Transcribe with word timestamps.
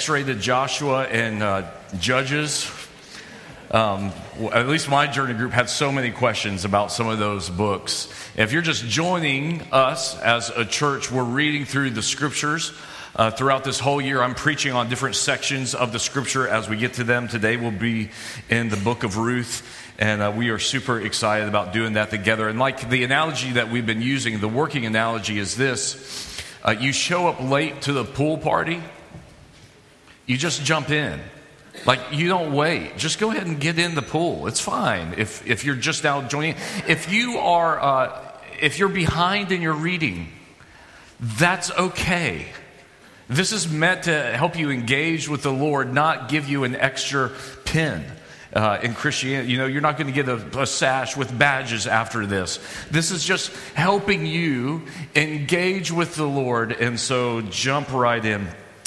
X-rated 0.00 0.40
Joshua 0.40 1.04
and 1.04 1.40
uh, 1.40 1.70
Judges. 2.00 2.68
Um, 3.70 4.10
at 4.52 4.66
least 4.66 4.88
my 4.88 5.06
journey 5.06 5.34
group 5.34 5.52
had 5.52 5.70
so 5.70 5.92
many 5.92 6.10
questions 6.10 6.64
about 6.64 6.90
some 6.90 7.06
of 7.06 7.20
those 7.20 7.48
books. 7.48 8.12
If 8.36 8.50
you're 8.50 8.60
just 8.60 8.84
joining 8.86 9.62
us 9.70 10.20
as 10.20 10.50
a 10.50 10.64
church, 10.64 11.12
we're 11.12 11.22
reading 11.22 11.64
through 11.64 11.90
the 11.90 12.02
scriptures. 12.02 12.72
Uh, 13.14 13.30
throughout 13.30 13.62
this 13.62 13.78
whole 13.78 14.00
year, 14.00 14.20
I'm 14.20 14.34
preaching 14.34 14.72
on 14.72 14.88
different 14.88 15.14
sections 15.14 15.76
of 15.76 15.92
the 15.92 16.00
scripture 16.00 16.48
as 16.48 16.68
we 16.68 16.76
get 16.76 16.94
to 16.94 17.04
them. 17.04 17.28
Today, 17.28 17.56
we'll 17.56 17.70
be 17.70 18.10
in 18.50 18.70
the 18.70 18.76
book 18.76 19.04
of 19.04 19.16
Ruth, 19.16 19.62
and 20.00 20.20
uh, 20.20 20.34
we 20.36 20.50
are 20.50 20.58
super 20.58 21.00
excited 21.00 21.48
about 21.48 21.72
doing 21.72 21.92
that 21.92 22.10
together. 22.10 22.48
And 22.48 22.58
like 22.58 22.90
the 22.90 23.04
analogy 23.04 23.52
that 23.52 23.70
we've 23.70 23.86
been 23.86 24.02
using, 24.02 24.40
the 24.40 24.48
working 24.48 24.86
analogy 24.86 25.38
is 25.38 25.56
this 25.56 26.42
uh, 26.64 26.72
you 26.72 26.92
show 26.92 27.28
up 27.28 27.40
late 27.40 27.82
to 27.82 27.92
the 27.92 28.04
pool 28.04 28.38
party 28.38 28.82
you 30.26 30.36
just 30.36 30.64
jump 30.64 30.90
in. 30.90 31.20
Like 31.86 32.00
you 32.12 32.28
don't 32.28 32.54
wait. 32.54 32.96
Just 32.96 33.18
go 33.18 33.30
ahead 33.30 33.46
and 33.46 33.60
get 33.60 33.78
in 33.78 33.94
the 33.94 34.02
pool. 34.02 34.46
It's 34.46 34.60
fine 34.60 35.14
if 35.18 35.46
if 35.46 35.64
you're 35.64 35.74
just 35.74 36.04
now 36.04 36.22
joining. 36.22 36.54
If 36.86 37.12
you 37.12 37.38
are 37.38 37.80
uh, 37.80 38.32
if 38.60 38.78
you're 38.78 38.88
behind 38.88 39.52
in 39.52 39.60
your 39.60 39.74
reading, 39.74 40.28
that's 41.20 41.70
okay. 41.70 42.46
This 43.28 43.52
is 43.52 43.70
meant 43.70 44.04
to 44.04 44.36
help 44.36 44.58
you 44.58 44.70
engage 44.70 45.28
with 45.28 45.42
the 45.42 45.52
Lord, 45.52 45.92
not 45.92 46.28
give 46.28 46.48
you 46.48 46.64
an 46.64 46.76
extra 46.76 47.30
pin. 47.64 48.04
Uh, 48.52 48.78
in 48.84 48.94
Christianity, 48.94 49.50
you 49.50 49.58
know, 49.58 49.66
you're 49.66 49.80
not 49.80 49.98
going 49.98 50.06
to 50.06 50.12
get 50.12 50.28
a, 50.28 50.60
a 50.60 50.64
sash 50.64 51.16
with 51.16 51.36
badges 51.36 51.88
after 51.88 52.24
this. 52.24 52.60
This 52.88 53.10
is 53.10 53.24
just 53.24 53.50
helping 53.74 54.26
you 54.26 54.82
engage 55.16 55.90
with 55.90 56.14
the 56.14 56.24
Lord, 56.26 56.70
and 56.70 57.00
so 57.00 57.40
jump 57.40 57.92
right 57.92 58.24
in. 58.24 58.46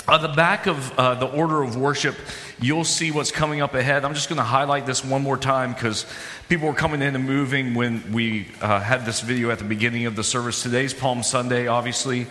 On 0.09 0.21
the 0.21 0.29
back 0.29 0.67
of 0.67 0.97
uh, 0.97 1.15
the 1.15 1.25
order 1.25 1.61
of 1.61 1.75
worship, 1.75 2.15
you'll 2.61 2.85
see 2.85 3.11
what's 3.11 3.29
coming 3.29 3.59
up 3.59 3.73
ahead. 3.73 4.05
I'm 4.05 4.13
just 4.13 4.29
going 4.29 4.37
to 4.37 4.43
highlight 4.43 4.85
this 4.85 5.03
one 5.03 5.21
more 5.21 5.35
time 5.35 5.73
because 5.73 6.05
people 6.47 6.69
were 6.69 6.73
coming 6.73 7.01
in 7.01 7.13
and 7.13 7.25
moving 7.25 7.73
when 7.73 8.13
we 8.13 8.47
uh, 8.61 8.79
had 8.79 9.05
this 9.05 9.19
video 9.19 9.51
at 9.51 9.59
the 9.59 9.65
beginning 9.65 10.05
of 10.05 10.15
the 10.15 10.23
service. 10.23 10.63
Today's 10.63 10.93
Palm 10.93 11.23
Sunday, 11.23 11.67
obviously. 11.67 12.27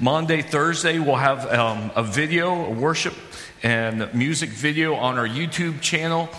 Monday, 0.00 0.40
Thursday, 0.40 0.98
we'll 0.98 1.16
have 1.16 1.46
um, 1.52 1.90
a 1.94 2.02
video, 2.02 2.64
a 2.64 2.70
worship 2.70 3.12
and 3.62 4.14
music 4.14 4.48
video 4.48 4.94
on 4.94 5.18
our 5.18 5.28
YouTube 5.28 5.82
channel. 5.82 6.30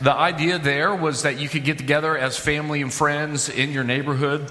The 0.00 0.14
idea 0.14 0.58
there 0.58 0.94
was 0.94 1.24
that 1.24 1.38
you 1.38 1.50
could 1.50 1.64
get 1.64 1.76
together 1.76 2.16
as 2.16 2.38
family 2.38 2.80
and 2.80 2.90
friends 2.90 3.50
in 3.50 3.70
your 3.70 3.84
neighborhood 3.84 4.50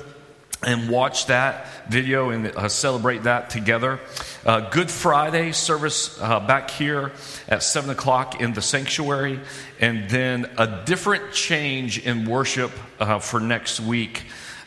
and 0.64 0.90
watch 0.90 1.28
that 1.28 1.68
video 1.90 2.30
and 2.30 2.48
uh, 2.48 2.68
celebrate 2.68 3.24
that 3.24 3.50
together. 3.50 4.00
Uh, 4.46 4.70
Good 4.70 4.90
Friday 4.90 5.52
service 5.52 6.20
uh, 6.22 6.40
back 6.40 6.72
here 6.72 7.12
at 7.48 7.64
7 7.64 7.90
o'clock 7.90 8.42
in 8.42 8.54
the 8.54 8.62
sanctuary, 8.62 9.40
and 9.80 10.10
then 10.10 10.50
a 10.58 10.84
different 10.86 11.32
change 11.32 12.00
in 12.00 12.26
worship 12.26 12.72
uh, 13.00 13.20
for 13.20 13.40
next 13.40 13.80
week. 13.80 14.24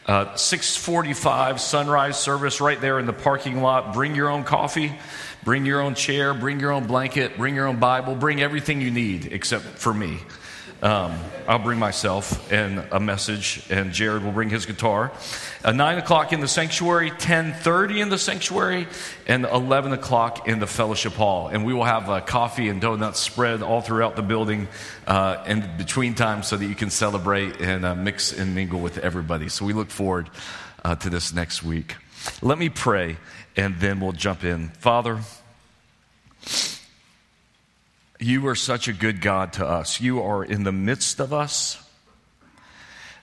Uh, 0.07 0.35
645 0.35 1.61
sunrise 1.61 2.19
service 2.19 2.61
right 2.61 2.81
there 2.81 2.99
in 2.99 3.07
the 3.07 3.13
parking 3.13 3.61
lot. 3.61 3.93
Bring 3.93 4.15
your 4.15 4.31
own 4.31 4.45
coffee, 4.45 4.93
bring 5.45 5.67
your 5.67 5.81
own 5.81 5.95
chair, 5.95 6.35
bring 6.35 6.59
your 6.59 6.73
own 6.73 6.87
blanket, 6.87 7.37
bring 7.37 7.55
your 7.55 7.67
own 7.67 7.79
Bible, 7.79 8.15
bring 8.15 8.41
everything 8.41 8.81
you 8.81 8.91
need 8.91 9.33
except 9.33 9.65
for 9.65 9.93
me. 9.93 10.19
Um, 10.83 11.19
I'll 11.47 11.59
bring 11.59 11.79
myself 11.79 12.51
and 12.51 12.83
a 12.91 12.99
message, 12.99 13.63
and 13.69 13.93
Jared 13.93 14.25
will 14.25 14.33
bring 14.33 14.49
his 14.49 14.65
guitar. 14.65 15.13
Uh, 15.63 15.73
Nine 15.73 15.99
o'clock 15.99 16.33
in 16.33 16.41
the 16.41 16.49
sanctuary, 16.49 17.11
ten 17.11 17.53
thirty 17.53 18.01
in 18.01 18.09
the 18.09 18.17
sanctuary, 18.17 18.87
and 19.27 19.45
eleven 19.45 19.93
o'clock 19.93 20.49
in 20.49 20.59
the 20.59 20.67
fellowship 20.67 21.13
hall. 21.13 21.49
And 21.49 21.67
we 21.67 21.75
will 21.75 21.85
have 21.85 22.09
uh, 22.09 22.21
coffee 22.21 22.71
and 22.71 22.81
donuts 22.81 23.21
spread 23.21 23.63
all 23.63 23.83
throughout 23.83 24.17
the 24.17 24.23
building 24.23 24.69
uh, 25.07 25.45
in 25.47 25.69
between 25.77 26.15
times, 26.15 26.49
so 26.49 26.57
that 26.57 26.65
you 26.65 26.75
can 26.75 26.89
celebrate 26.89 27.61
and 27.61 27.85
uh, 27.85 27.95
mix 27.95 28.33
and 28.33 28.55
mingle 28.55 28.81
with 28.81 28.97
everybody. 28.99 29.51
So 29.51 29.67
we 29.67 29.75
look 29.75 29.91
forward 29.91 30.31
uh, 30.83 30.95
to 30.95 31.11
this 31.11 31.35
next 31.35 31.63
week. 31.63 31.97
Let 32.41 32.59
me 32.59 32.71
pray, 32.71 33.19
and 33.55 33.79
then 33.81 34.01
we'll 34.01 34.13
jump 34.13 34.45
in. 34.45 34.69
Father. 34.79 35.21
You 38.23 38.49
are 38.49 38.55
such 38.55 38.87
a 38.87 38.93
good 38.93 39.23
God 39.23 39.55
to 39.55 39.67
us. 39.67 39.99
You 39.99 40.23
are 40.23 40.45
in 40.45 40.63
the 40.63 40.73
midst 40.73 41.21
of 41.21 41.33
us. 41.33 41.83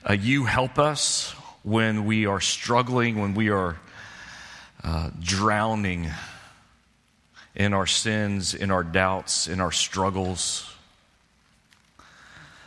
Uh, 0.04 0.14
you 0.14 0.44
help 0.44 0.76
us 0.76 1.30
when 1.62 2.04
we 2.04 2.26
are 2.26 2.40
struggling, 2.40 3.20
when 3.20 3.34
we 3.34 3.48
are 3.50 3.76
uh, 4.82 5.10
drowning 5.20 6.10
in 7.54 7.74
our 7.74 7.86
sins, 7.86 8.54
in 8.54 8.72
our 8.72 8.82
doubts, 8.82 9.46
in 9.46 9.60
our 9.60 9.70
struggles. 9.70 10.68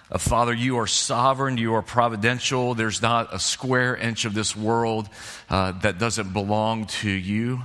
Uh, 0.09 0.17
Father, 0.17 0.53
you 0.53 0.77
are 0.77 0.87
sovereign, 0.87 1.57
you 1.57 1.73
are 1.73 1.81
providential. 1.81 2.75
There's 2.75 3.01
not 3.01 3.33
a 3.33 3.39
square 3.39 3.93
inch 3.93 4.23
of 4.23 4.33
this 4.33 4.55
world 4.55 5.09
uh, 5.49 5.73
that 5.81 5.99
doesn't 5.99 6.31
belong 6.31 6.85
to 6.85 7.09
you. 7.09 7.61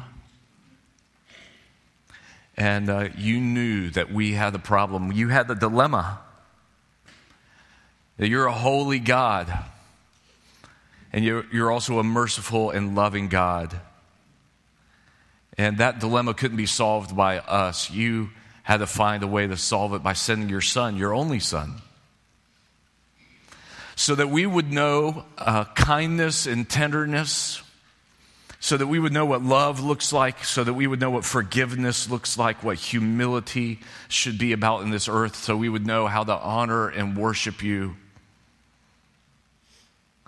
And 2.57 2.89
uh, 2.89 3.09
you 3.17 3.39
knew 3.39 3.91
that 3.91 4.11
we 4.11 4.33
had 4.33 4.51
the 4.51 4.59
problem. 4.59 5.13
You 5.13 5.29
had 5.29 5.47
the 5.47 5.55
dilemma 5.55 6.21
that 8.17 8.29
you're 8.29 8.47
a 8.47 8.53
holy 8.53 8.99
God, 8.99 9.53
and 11.13 11.25
you're, 11.25 11.45
you're 11.53 11.71
also 11.71 11.99
a 11.99 12.05
merciful 12.05 12.71
and 12.71 12.95
loving 12.95 13.29
God. 13.29 13.79
And 15.59 15.79
that 15.79 16.01
dilemma 16.01 16.35
couldn't 16.35 16.57
be 16.57 16.67
solved 16.67 17.15
by 17.15 17.39
us. 17.39 17.91
You 17.91 18.31
had 18.63 18.79
to 18.79 18.87
find 18.87 19.23
a 19.23 19.27
way 19.27 19.47
to 19.47 19.57
solve 19.57 19.95
it 19.95 20.03
by 20.03 20.15
sending 20.15 20.49
your 20.49 20.61
son, 20.61 20.97
your 20.97 21.15
only 21.15 21.41
son, 21.41 21.77
so 23.95 24.15
that 24.15 24.29
we 24.29 24.47
would 24.47 24.73
know 24.73 25.25
uh, 25.39 25.65
kindness 25.75 26.47
and 26.47 26.69
tenderness 26.69 27.63
so 28.67 28.77
that 28.77 28.89
we 28.89 28.99
would 28.99 29.13
know 29.13 29.25
what 29.25 29.45
love 29.45 29.79
looks 29.79 30.13
like, 30.13 30.43
so 30.43 30.65
that 30.65 30.75
we 30.75 30.89
would 30.89 30.99
know 30.99 31.11
what 31.11 31.25
forgiveness 31.25 32.11
looks 32.11 32.37
like, 32.37 32.65
what 32.65 32.77
humility 32.77 33.79
should 34.09 34.39
be 34.39 34.53
about 34.53 34.83
in 34.83 34.91
this 34.91 35.09
earth, 35.09 35.37
so 35.37 35.57
we 35.57 35.69
would 35.69 35.87
know 35.87 36.09
how 36.09 36.25
to 36.25 36.35
honor 36.35 36.89
and 36.89 37.17
worship 37.17 37.63
you. 37.63 37.95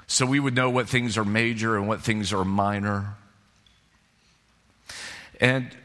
So 0.07 0.25
we 0.25 0.39
would 0.39 0.55
know 0.55 0.71
what 0.71 0.89
things 0.89 1.19
are 1.19 1.25
major 1.25 1.77
and 1.77 1.89
what 1.89 2.03
things 2.03 2.33
are 2.33 2.45
minor. 2.45 3.17
And 5.41 5.77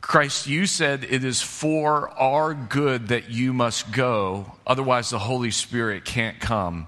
Christ, 0.00 0.46
you 0.46 0.66
said 0.66 1.02
it 1.02 1.24
is 1.24 1.42
for 1.42 2.08
our 2.10 2.54
good 2.54 3.08
that 3.08 3.30
you 3.30 3.52
must 3.52 3.90
go, 3.90 4.52
otherwise, 4.64 5.10
the 5.10 5.18
Holy 5.18 5.50
Spirit 5.50 6.04
can't 6.04 6.38
come. 6.38 6.86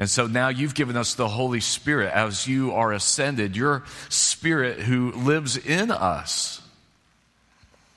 And 0.00 0.08
so 0.08 0.26
now 0.26 0.48
you've 0.48 0.74
given 0.74 0.96
us 0.96 1.12
the 1.12 1.28
Holy 1.28 1.60
Spirit 1.60 2.10
as 2.14 2.48
you 2.48 2.72
are 2.72 2.90
ascended, 2.90 3.54
your 3.54 3.84
Spirit 4.08 4.78
who 4.78 5.12
lives 5.12 5.58
in 5.58 5.90
us. 5.90 6.62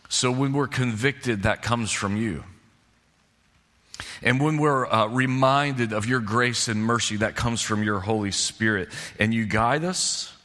So 0.10 0.30
when 0.30 0.52
we're 0.52 0.68
convicted, 0.68 1.44
that 1.44 1.62
comes 1.62 1.94
from 1.94 2.18
you. 2.18 2.44
And 4.22 4.42
when 4.42 4.58
we're 4.58 4.86
uh, 4.86 5.08
reminded 5.08 5.94
of 5.94 6.06
your 6.06 6.20
grace 6.20 6.68
and 6.68 6.84
mercy, 6.84 7.16
that 7.18 7.38
comes 7.38 7.62
from 7.62 7.84
your 7.84 8.02
Holy 8.02 8.32
Spirit. 8.32 8.90
And 9.18 9.34
you 9.34 9.46
guide 9.46 9.86
us 9.86 10.36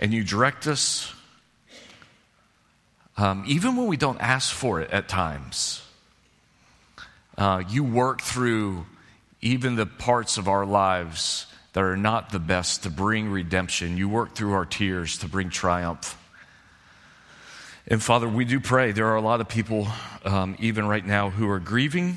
and 0.00 0.14
you 0.14 0.24
direct 0.24 0.66
us, 0.66 1.12
um, 3.18 3.44
even 3.46 3.76
when 3.76 3.86
we 3.86 3.98
don't 3.98 4.20
ask 4.22 4.50
for 4.50 4.80
it 4.80 4.90
at 4.92 5.08
times. 5.08 5.82
Uh, 7.36 7.62
you 7.68 7.84
work 7.84 8.22
through 8.22 8.86
even 9.40 9.76
the 9.76 9.86
parts 9.86 10.36
of 10.36 10.48
our 10.48 10.66
lives 10.66 11.46
that 11.72 11.84
are 11.84 11.96
not 11.96 12.30
the 12.30 12.38
best 12.38 12.82
to 12.82 12.90
bring 12.90 13.30
redemption. 13.30 13.96
You 13.96 14.08
work 14.08 14.34
through 14.34 14.52
our 14.52 14.64
tears 14.64 15.18
to 15.18 15.28
bring 15.28 15.50
triumph. 15.50 16.16
And 17.86 18.02
Father, 18.02 18.28
we 18.28 18.44
do 18.44 18.60
pray. 18.60 18.92
There 18.92 19.06
are 19.06 19.16
a 19.16 19.20
lot 19.20 19.40
of 19.40 19.48
people, 19.48 19.88
um, 20.24 20.56
even 20.58 20.86
right 20.86 21.04
now, 21.04 21.30
who 21.30 21.48
are 21.48 21.58
grieving, 21.58 22.16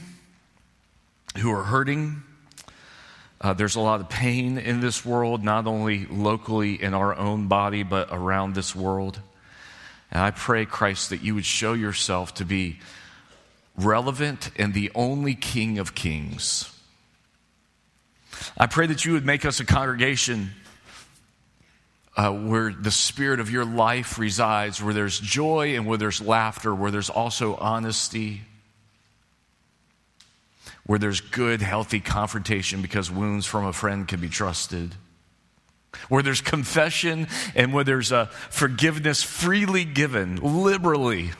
who 1.38 1.51
are 1.51 1.63
hurting. 1.63 2.23
Uh, 3.39 3.53
there's 3.53 3.75
a 3.75 3.79
lot 3.79 4.01
of 4.01 4.09
pain 4.09 4.57
in 4.57 4.81
this 4.81 5.06
world, 5.06 5.44
not 5.44 5.67
only 5.67 6.06
locally 6.07 6.81
in 6.81 6.94
our 6.94 7.15
own 7.15 7.47
body, 7.47 7.83
but 7.83 8.09
around 8.12 8.56
this 8.56 8.75
world. 8.75 9.19
And 10.12 10.21
I 10.21 10.31
pray, 10.31 10.65
Christ, 10.65 11.12
that 11.12 11.21
you 11.21 11.35
would 11.35 11.45
show 11.45 11.74
yourself 11.74 12.33
to 12.35 12.45
be 12.45 12.79
relevant 13.77 14.50
and 14.57 14.74
the 14.74 14.91
only 14.95 15.35
King 15.35 15.79
of 15.79 15.95
Kings. 15.95 16.70
I 18.57 18.68
pray 18.68 18.88
that 18.88 19.06
you 19.06 19.13
would 19.13 19.25
make 19.25 19.45
us 19.45 19.60
a 19.60 19.66
congregation 19.66 20.51
uh, 22.18 22.31
where 22.31 22.72
the 22.74 22.92
spirit 22.92 23.39
of 23.39 23.50
your 23.50 23.66
life 23.66 24.19
resides, 24.19 24.81
where 24.81 24.94
there's 24.94 25.19
joy 25.19 25.75
and 25.75 25.86
where 25.86 25.98
there's 25.98 26.22
laughter, 26.22 26.75
where 26.75 26.92
there's 26.92 27.10
also 27.10 27.56
honesty, 27.56 28.42
where 30.86 31.00
there's 31.00 31.22
good, 31.22 31.62
healthy 31.62 32.00
confrontation 32.00 32.81
because 32.81 33.10
wounds 33.10 33.45
from 33.45 33.66
a 33.66 33.74
friend 33.74 34.07
can 34.07 34.19
be 34.19 34.28
trusted, 34.28 34.94
where 36.10 36.22
there's 36.22 36.42
confession 36.42 37.27
and 37.56 37.74
where 37.74 37.84
there's 37.84 38.12
a 38.12 38.25
forgiveness 38.50 39.24
freely 39.24 39.86
given, 39.86 40.36
liberally. 40.38 41.31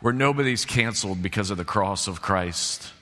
where 0.00 0.12
nobody's 0.12 0.64
canceled 0.64 1.22
because 1.22 1.50
of 1.50 1.56
the 1.56 1.64
cross 1.64 2.08
of 2.08 2.20
Christ. 2.20 2.92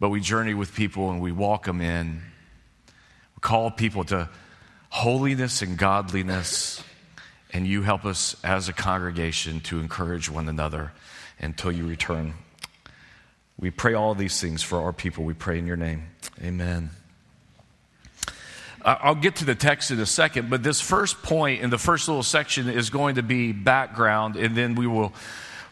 But 0.00 0.10
we 0.10 0.20
journey 0.20 0.54
with 0.54 0.74
people 0.74 1.10
and 1.10 1.20
we 1.20 1.32
walk 1.32 1.66
them 1.66 1.80
in. 1.80 2.22
We 2.88 3.40
call 3.40 3.70
people 3.70 4.04
to 4.04 4.28
holiness 4.90 5.62
and 5.62 5.78
godliness. 5.78 6.82
And 7.52 7.66
you 7.66 7.82
help 7.82 8.04
us 8.04 8.36
as 8.42 8.68
a 8.68 8.72
congregation 8.72 9.60
to 9.60 9.78
encourage 9.78 10.28
one 10.28 10.48
another 10.48 10.92
until 11.38 11.70
you 11.70 11.86
return. 11.86 12.34
We 13.58 13.70
pray 13.70 13.94
all 13.94 14.14
these 14.14 14.40
things 14.40 14.62
for 14.62 14.80
our 14.80 14.92
people. 14.92 15.24
We 15.24 15.34
pray 15.34 15.58
in 15.58 15.66
your 15.66 15.76
name. 15.76 16.08
Amen. 16.42 16.90
I'll 18.84 19.14
get 19.14 19.36
to 19.36 19.46
the 19.46 19.54
text 19.54 19.90
in 19.90 19.98
a 19.98 20.04
second, 20.04 20.50
but 20.50 20.62
this 20.62 20.80
first 20.80 21.22
point 21.22 21.62
in 21.62 21.70
the 21.70 21.78
first 21.78 22.06
little 22.06 22.22
section 22.22 22.68
is 22.68 22.90
going 22.90 23.14
to 23.14 23.22
be 23.22 23.52
background, 23.52 24.36
and 24.36 24.54
then 24.54 24.74
we 24.74 24.86
will 24.86 25.14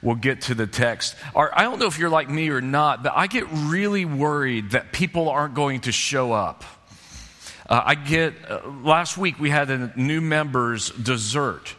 we'll 0.03 0.17
get 0.17 0.43
to 0.43 0.55
the 0.55 0.67
text. 0.67 1.15
I 1.35 1.63
don't 1.63 1.79
know 1.79 1.87
if 1.87 1.99
you're 1.99 2.11
like 2.11 2.29
me 2.29 2.51
or 2.51 2.61
not, 2.61 3.03
but 3.03 3.13
I 3.15 3.27
get 3.27 3.47
really 3.51 4.05
worried 4.05 4.73
that 4.73 4.93
people 4.93 5.29
aren't 5.29 5.55
going 5.55 5.81
to 5.83 5.93
show 5.93 6.33
up. 6.33 6.65
Uh, 7.69 7.81
I 7.87 7.95
get, 7.95 8.35
uh, 8.51 8.61
last 8.83 9.17
week 9.17 9.39
we 9.39 9.49
had 9.49 9.71
a 9.71 9.93
new 9.97 10.21
member's 10.21 10.91
dessert, 10.91 11.75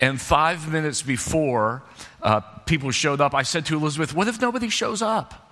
and 0.00 0.20
five 0.20 0.70
minutes 0.72 1.02
before 1.02 1.82
uh, 2.22 2.40
people 2.40 2.90
showed 2.90 3.20
up, 3.20 3.34
I 3.34 3.42
said 3.42 3.66
to 3.66 3.76
Elizabeth, 3.76 4.14
What 4.14 4.26
if 4.26 4.40
nobody 4.40 4.68
shows 4.68 5.02
up? 5.02 5.47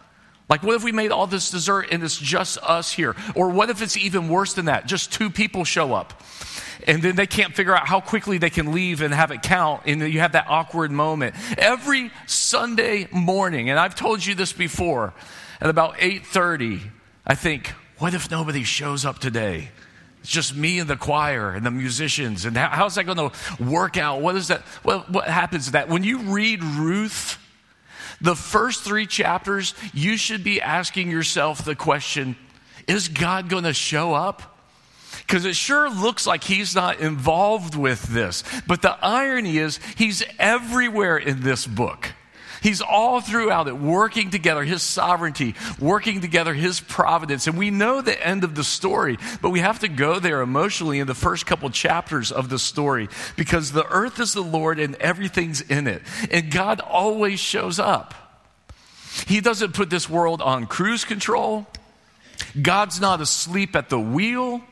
Like, 0.48 0.62
what 0.62 0.76
if 0.76 0.84
we 0.84 0.92
made 0.92 1.10
all 1.10 1.26
this 1.26 1.50
dessert 1.50 1.88
and 1.90 2.02
it's 2.04 2.18
just 2.18 2.58
us 2.62 2.92
here? 2.92 3.16
Or 3.34 3.50
what 3.50 3.68
if 3.70 3.82
it's 3.82 3.96
even 3.96 4.28
worse 4.28 4.54
than 4.54 4.66
that? 4.66 4.86
Just 4.86 5.12
two 5.12 5.28
people 5.28 5.64
show 5.64 5.92
up. 5.92 6.22
And 6.86 7.02
then 7.02 7.16
they 7.16 7.26
can't 7.26 7.54
figure 7.54 7.74
out 7.74 7.88
how 7.88 8.00
quickly 8.00 8.38
they 8.38 8.50
can 8.50 8.72
leave 8.72 9.02
and 9.02 9.12
have 9.12 9.32
it 9.32 9.42
count. 9.42 9.82
And 9.86 10.00
you 10.00 10.20
have 10.20 10.32
that 10.32 10.46
awkward 10.48 10.92
moment. 10.92 11.34
Every 11.58 12.12
Sunday 12.26 13.08
morning, 13.10 13.70
and 13.70 13.78
I've 13.78 13.96
told 13.96 14.24
you 14.24 14.36
this 14.36 14.52
before, 14.52 15.12
at 15.60 15.68
about 15.68 15.96
8:30, 15.96 16.80
I 17.26 17.34
think, 17.34 17.72
what 17.98 18.14
if 18.14 18.30
nobody 18.30 18.62
shows 18.62 19.04
up 19.04 19.18
today? 19.18 19.70
It's 20.20 20.30
just 20.30 20.54
me 20.54 20.78
and 20.78 20.88
the 20.88 20.96
choir 20.96 21.50
and 21.50 21.66
the 21.66 21.70
musicians. 21.72 22.44
And 22.44 22.56
how's 22.56 22.96
that 22.96 23.04
going 23.04 23.30
to 23.30 23.32
work 23.62 23.96
out? 23.96 24.20
What 24.20 24.36
is 24.36 24.48
that? 24.48 24.60
What, 24.82 25.10
what 25.10 25.28
happens 25.28 25.66
to 25.66 25.72
that? 25.72 25.88
When 25.88 26.04
you 26.04 26.18
read 26.18 26.62
Ruth, 26.62 27.38
the 28.20 28.34
first 28.34 28.82
three 28.82 29.06
chapters, 29.06 29.74
you 29.92 30.16
should 30.16 30.42
be 30.44 30.60
asking 30.60 31.10
yourself 31.10 31.64
the 31.64 31.76
question 31.76 32.36
is 32.86 33.08
God 33.08 33.48
going 33.48 33.64
to 33.64 33.72
show 33.72 34.14
up? 34.14 34.56
Because 35.26 35.44
it 35.44 35.56
sure 35.56 35.90
looks 35.90 36.26
like 36.26 36.44
he's 36.44 36.74
not 36.74 37.00
involved 37.00 37.74
with 37.74 38.02
this. 38.04 38.44
But 38.68 38.82
the 38.82 38.96
irony 39.04 39.58
is, 39.58 39.80
he's 39.96 40.22
everywhere 40.38 41.16
in 41.16 41.40
this 41.40 41.66
book. 41.66 42.12
He's 42.62 42.80
all 42.80 43.20
throughout 43.20 43.68
it, 43.68 43.76
working 43.76 44.30
together, 44.30 44.64
his 44.64 44.82
sovereignty, 44.82 45.54
working 45.78 46.20
together, 46.20 46.54
his 46.54 46.80
providence. 46.80 47.46
And 47.46 47.58
we 47.58 47.70
know 47.70 48.00
the 48.00 48.26
end 48.26 48.44
of 48.44 48.54
the 48.54 48.64
story, 48.64 49.18
but 49.42 49.50
we 49.50 49.60
have 49.60 49.80
to 49.80 49.88
go 49.88 50.18
there 50.18 50.40
emotionally 50.40 50.98
in 50.98 51.06
the 51.06 51.14
first 51.14 51.46
couple 51.46 51.68
chapters 51.70 52.32
of 52.32 52.48
the 52.48 52.58
story 52.58 53.08
because 53.36 53.72
the 53.72 53.86
earth 53.86 54.20
is 54.20 54.32
the 54.32 54.42
Lord 54.42 54.78
and 54.78 54.94
everything's 54.96 55.60
in 55.60 55.86
it. 55.86 56.02
And 56.30 56.50
God 56.50 56.80
always 56.80 57.40
shows 57.40 57.78
up. 57.78 58.14
He 59.26 59.40
doesn't 59.40 59.74
put 59.74 59.90
this 59.90 60.10
world 60.10 60.42
on 60.42 60.66
cruise 60.66 61.04
control. 61.04 61.66
God's 62.60 63.00
not 63.00 63.20
asleep 63.20 63.74
at 63.74 63.88
the 63.88 64.00
wheel. 64.00 64.62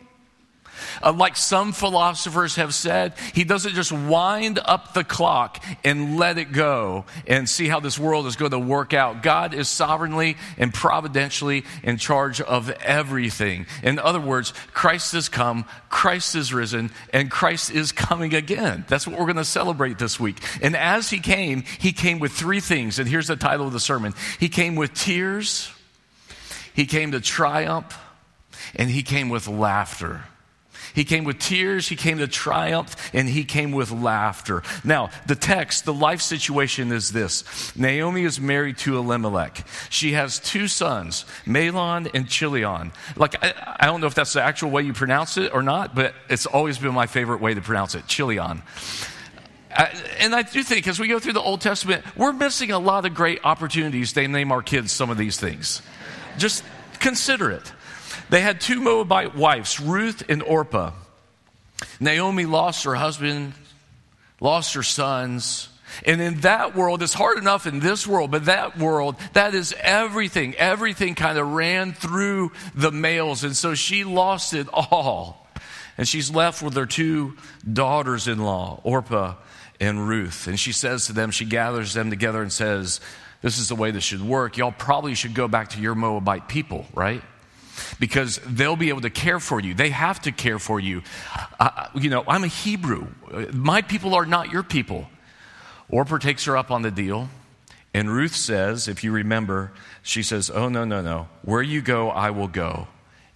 Uh, 1.03 1.13
like 1.13 1.37
some 1.37 1.73
philosophers 1.73 2.57
have 2.57 2.75
said, 2.75 3.15
he 3.33 3.45
doesn't 3.45 3.75
just 3.75 3.93
wind 3.93 4.59
up 4.65 4.95
the 4.95 5.05
clock 5.05 5.63
and 5.85 6.17
let 6.17 6.39
it 6.39 6.53
go 6.53 7.05
and 7.27 7.49
see 7.49 7.69
how 7.69 7.81
this 7.81 7.99
world 7.99 8.27
is 8.27 8.37
going 8.37 8.51
to 8.51 8.59
work 8.59 8.95
out. 8.95 9.23
God 9.23 9.55
is 9.55 9.69
sovereignly 9.69 10.37
and 10.59 10.73
providentially 10.73 11.65
in 11.83 11.97
charge 11.97 12.41
of 12.41 12.71
everything. 12.71 13.67
In 13.83 13.99
other 13.99 14.21
words, 14.21 14.53
Christ 14.73 15.13
has 15.13 15.29
come, 15.29 15.65
Christ 15.89 16.35
is 16.35 16.53
risen, 16.53 16.91
and 17.13 17.31
Christ 17.31 17.71
is 17.71 17.93
coming 17.93 18.35
again. 18.35 18.85
That's 18.89 19.07
what 19.07 19.19
we're 19.19 19.27
going 19.27 19.37
to 19.37 19.45
celebrate 19.45 19.99
this 19.99 20.19
week. 20.19 20.43
And 20.63 20.77
as 20.77 21.11
he 21.11 21.21
came, 21.21 21.63
he 21.79 21.93
came 21.93 22.19
with 22.19 22.33
three 22.33 22.61
things. 22.61 22.99
And 22.99 23.09
here's 23.09 23.29
the 23.29 23.37
title 23.37 23.67
of 23.67 23.73
the 23.73 23.81
sermon 23.81 24.15
He 24.39 24.49
came 24.49 24.77
with 24.77 24.95
tears, 24.95 25.71
he 26.75 26.87
came 26.87 27.13
to 27.13 27.21
triumph, 27.21 27.99
and 28.77 28.91
he 28.91 29.03
came 29.03 29.29
with 29.29 29.49
laughter. 29.49 30.25
He 30.95 31.05
came 31.05 31.25
with 31.25 31.39
tears, 31.39 31.89
he 31.89 31.97
came 31.97 32.19
to 32.19 32.29
triumph, 32.29 33.11
and 33.13 33.29
he 33.29 33.45
came 33.45 33.73
with 33.73 33.91
laughter. 33.91 34.63
Now, 34.85 35.11
the 35.27 35.35
text, 35.35 35.85
the 35.85 35.93
life 35.93 36.23
situation 36.23 36.93
is 36.93 37.11
this 37.11 37.77
Naomi 37.77 38.23
is 38.23 38.41
married 38.41 38.79
to 38.79 38.97
Elimelech. 38.97 39.67
She 39.91 40.13
has 40.13 40.39
two 40.39 40.69
sons, 40.69 41.25
Mahlon 41.45 42.09
and 42.15 42.29
Chilion. 42.29 42.93
Like, 43.17 43.43
I, 43.43 43.77
I 43.81 43.87
don't 43.87 44.01
know 44.01 44.07
if 44.07 44.15
that's 44.15 44.33
the 44.33 44.43
actual 44.43 44.71
way 44.71 44.83
you 44.83 44.93
pronounce 44.93 45.37
it 45.37 45.53
or 45.53 45.63
not, 45.63 45.95
but 45.95 46.15
it's 46.29 46.47
always 46.47 46.79
been 46.79 46.95
my 46.95 47.07
favorite 47.07 47.41
way 47.41 47.55
to 47.55 47.61
pronounce 47.61 47.95
it 47.95 48.07
Chilion. 48.07 48.63
and 50.21 50.35
I 50.35 50.43
do 50.43 50.63
think 50.63 50.87
as 50.87 51.01
we 51.01 51.09
go 51.09 51.19
through 51.19 51.33
the 51.33 51.41
Old 51.41 51.61
Testament, 51.61 52.05
we're 52.17 52.33
missing 52.33 52.71
a 52.71 52.79
lot 52.79 53.05
of 53.05 53.15
great 53.15 53.41
opportunities 53.45 54.13
to 54.13 54.29
name 54.29 54.53
our 54.53 54.63
kids 54.63 54.93
some 54.93 55.11
of 55.11 55.19
these 55.19 55.39
things. 55.39 55.83
Just 56.39 56.63
consider 57.01 57.51
it. 57.51 57.73
They 58.35 58.41
had 58.41 58.61
two 58.61 58.81
Moabite 58.81 59.37
wives, 59.37 59.79
Ruth 59.79 60.25
and 60.29 60.43
Orpah. 60.43 60.91
Naomi 62.01 62.47
lost 62.47 62.83
her 62.83 62.97
husband, 62.97 63.53
lost 64.41 64.75
her 64.75 64.83
sons. 64.83 65.69
And 66.05 66.21
in 66.21 66.41
that 66.41 66.75
world, 66.75 67.01
it's 67.05 67.15
hard 67.15 67.39
enough 67.39 67.65
in 67.65 67.79
this 67.79 68.09
world, 68.09 68.33
but 68.33 68.47
that 68.47 68.77
world, 68.77 69.15
that 69.35 69.55
is 69.55 69.73
everything. 69.79 70.57
Everything 70.57 71.15
kind 71.15 71.39
of 71.39 71.53
ran 71.53 71.93
through 71.93 72.51
the 72.75 72.91
males. 72.91 73.45
And 73.45 73.55
so 73.55 73.77
she 73.77 74.03
lost 74.03 74.53
it 74.53 74.67
all. 74.73 75.47
And 75.97 76.09
she's 76.09 76.29
left 76.29 76.61
with 76.61 76.75
her 76.75 76.87
two 76.87 77.37
daughters 77.73 78.27
in 78.27 78.41
law, 78.41 78.81
Orpah 78.83 79.37
and 79.79 80.09
Ruth. 80.09 80.49
And 80.49 80.59
she 80.59 80.73
says 80.73 81.07
to 81.07 81.13
them, 81.13 81.31
she 81.31 81.45
gathers 81.45 81.95
them 81.95 82.11
together 82.11 82.43
and 82.43 82.53
says, 82.53 83.01
This 83.43 83.59
is 83.59 83.69
the 83.69 83.77
way 83.77 83.93
this 83.93 84.03
should 84.03 84.23
work. 84.23 84.57
Y'all 84.57 84.75
probably 84.77 85.15
should 85.15 85.35
go 85.35 85.47
back 85.47 85.69
to 85.69 85.81
your 85.81 85.95
Moabite 85.95 86.49
people, 86.49 86.85
right? 86.95 87.23
Because 87.99 88.41
they'll 88.47 88.77
be 88.77 88.89
able 88.89 89.03
to 89.03 89.11
care 89.11 89.41
for 89.41 89.61
you. 89.61 89.75
They 89.75 89.91
have 89.91 90.21
to 90.23 90.33
care 90.33 90.59
for 90.59 90.81
you. 90.81 91.03
Uh, 91.59 91.89
you 91.95 92.11
know, 92.11 92.25
I'm 92.27 92.45
a 92.45 92.49
Hebrew. 92.49 93.09
My 93.53 93.83
people 93.83 94.15
are 94.15 94.27
not 94.27 94.51
your 94.51 94.63
people. 94.63 95.09
Orpah 95.89 96.19
takes 96.19 96.45
her 96.47 96.57
up 96.57 96.71
on 96.71 96.83
the 96.83 96.91
deal. 96.91 97.29
And 97.93 98.11
Ruth 98.11 98.35
says, 98.35 98.89
if 98.89 99.05
you 99.05 99.13
remember, 99.13 99.73
she 100.03 100.23
says, 100.23 100.51
Oh, 100.51 100.69
no, 100.69 100.85
no, 100.85 101.01
no. 101.01 101.29
Where 101.43 101.63
you 101.63 101.81
go, 101.81 102.11
I 102.11 102.31
will 102.31 102.49
go. 102.49 102.89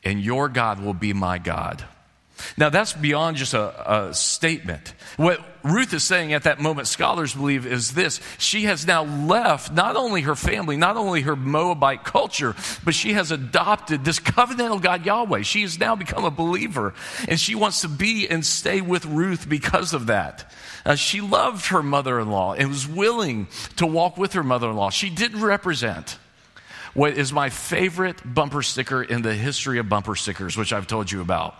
And 0.03 0.21
your 0.21 0.49
God 0.49 0.81
will 0.81 0.95
be 0.95 1.13
my 1.13 1.39
God. 1.39 1.85
Now, 2.57 2.69
that's 2.69 2.93
beyond 2.93 3.37
just 3.37 3.55
a, 3.55 4.09
a, 4.09 4.15
statement. 4.15 4.95
What 5.17 5.41
Ruth 5.63 5.93
is 5.93 6.05
saying 6.05 6.33
at 6.33 6.45
that 6.45 6.61
moment, 6.61 6.89
scholars 6.89 7.35
believe, 7.35 7.67
is 7.67 7.93
this 7.93 8.21
she 8.39 8.65
has 8.65 8.87
now 8.87 9.05
left 9.05 9.73
not 9.73 9.97
only 9.97 10.23
her 10.23 10.35
family, 10.35 10.77
not 10.77 10.97
only 10.97 11.23
her 11.23 11.37
Moabite 11.37 12.05
culture, 12.05 12.55
but 12.85 12.95
she 12.95 13.13
has 13.13 13.31
adopted 13.31 14.05
this 14.05 14.21
covenantal 14.21 14.81
God 14.81 15.05
Yahweh. 15.05 15.43
She 15.43 15.63
has 15.63 15.79
now 15.79 15.97
become 15.97 16.25
a 16.25 16.31
believer, 16.31 16.95
and 17.29 17.39
she 17.39 17.55
wants 17.55 17.83
to 17.83 17.89
be 17.89 18.29
and 18.29 18.45
stay 18.45 18.81
with 18.81 19.05
Ruth 19.05 19.49
because 19.49 19.93
of 19.95 20.07
that. 20.07 20.53
Uh, 20.85 20.95
she 20.95 21.21
loved 21.21 21.67
her 21.67 21.83
mother 21.83 22.19
in 22.21 22.31
law 22.31 22.55
and 22.55 22.69
was 22.69 22.87
willing 22.87 23.49
to 23.77 23.87
walk 23.87 24.17
with 24.17 24.33
her 24.33 24.43
mother 24.43 24.71
in 24.71 24.77
law. 24.77 24.91
She 24.91 25.11
did 25.11 25.35
represent 25.35 26.19
what 26.95 27.17
is 27.17 27.33
my 27.33 27.51
favorite 27.51 28.23
bumper 28.25 28.63
sticker 28.63 29.03
in 29.03 29.23
the 29.23 29.35
history 29.35 29.79
of 29.79 29.89
bumper 29.89 30.17
stickers, 30.17 30.57
which 30.57 30.73
I've 30.73 30.87
told 30.87 31.11
you 31.11 31.21
about. 31.21 31.55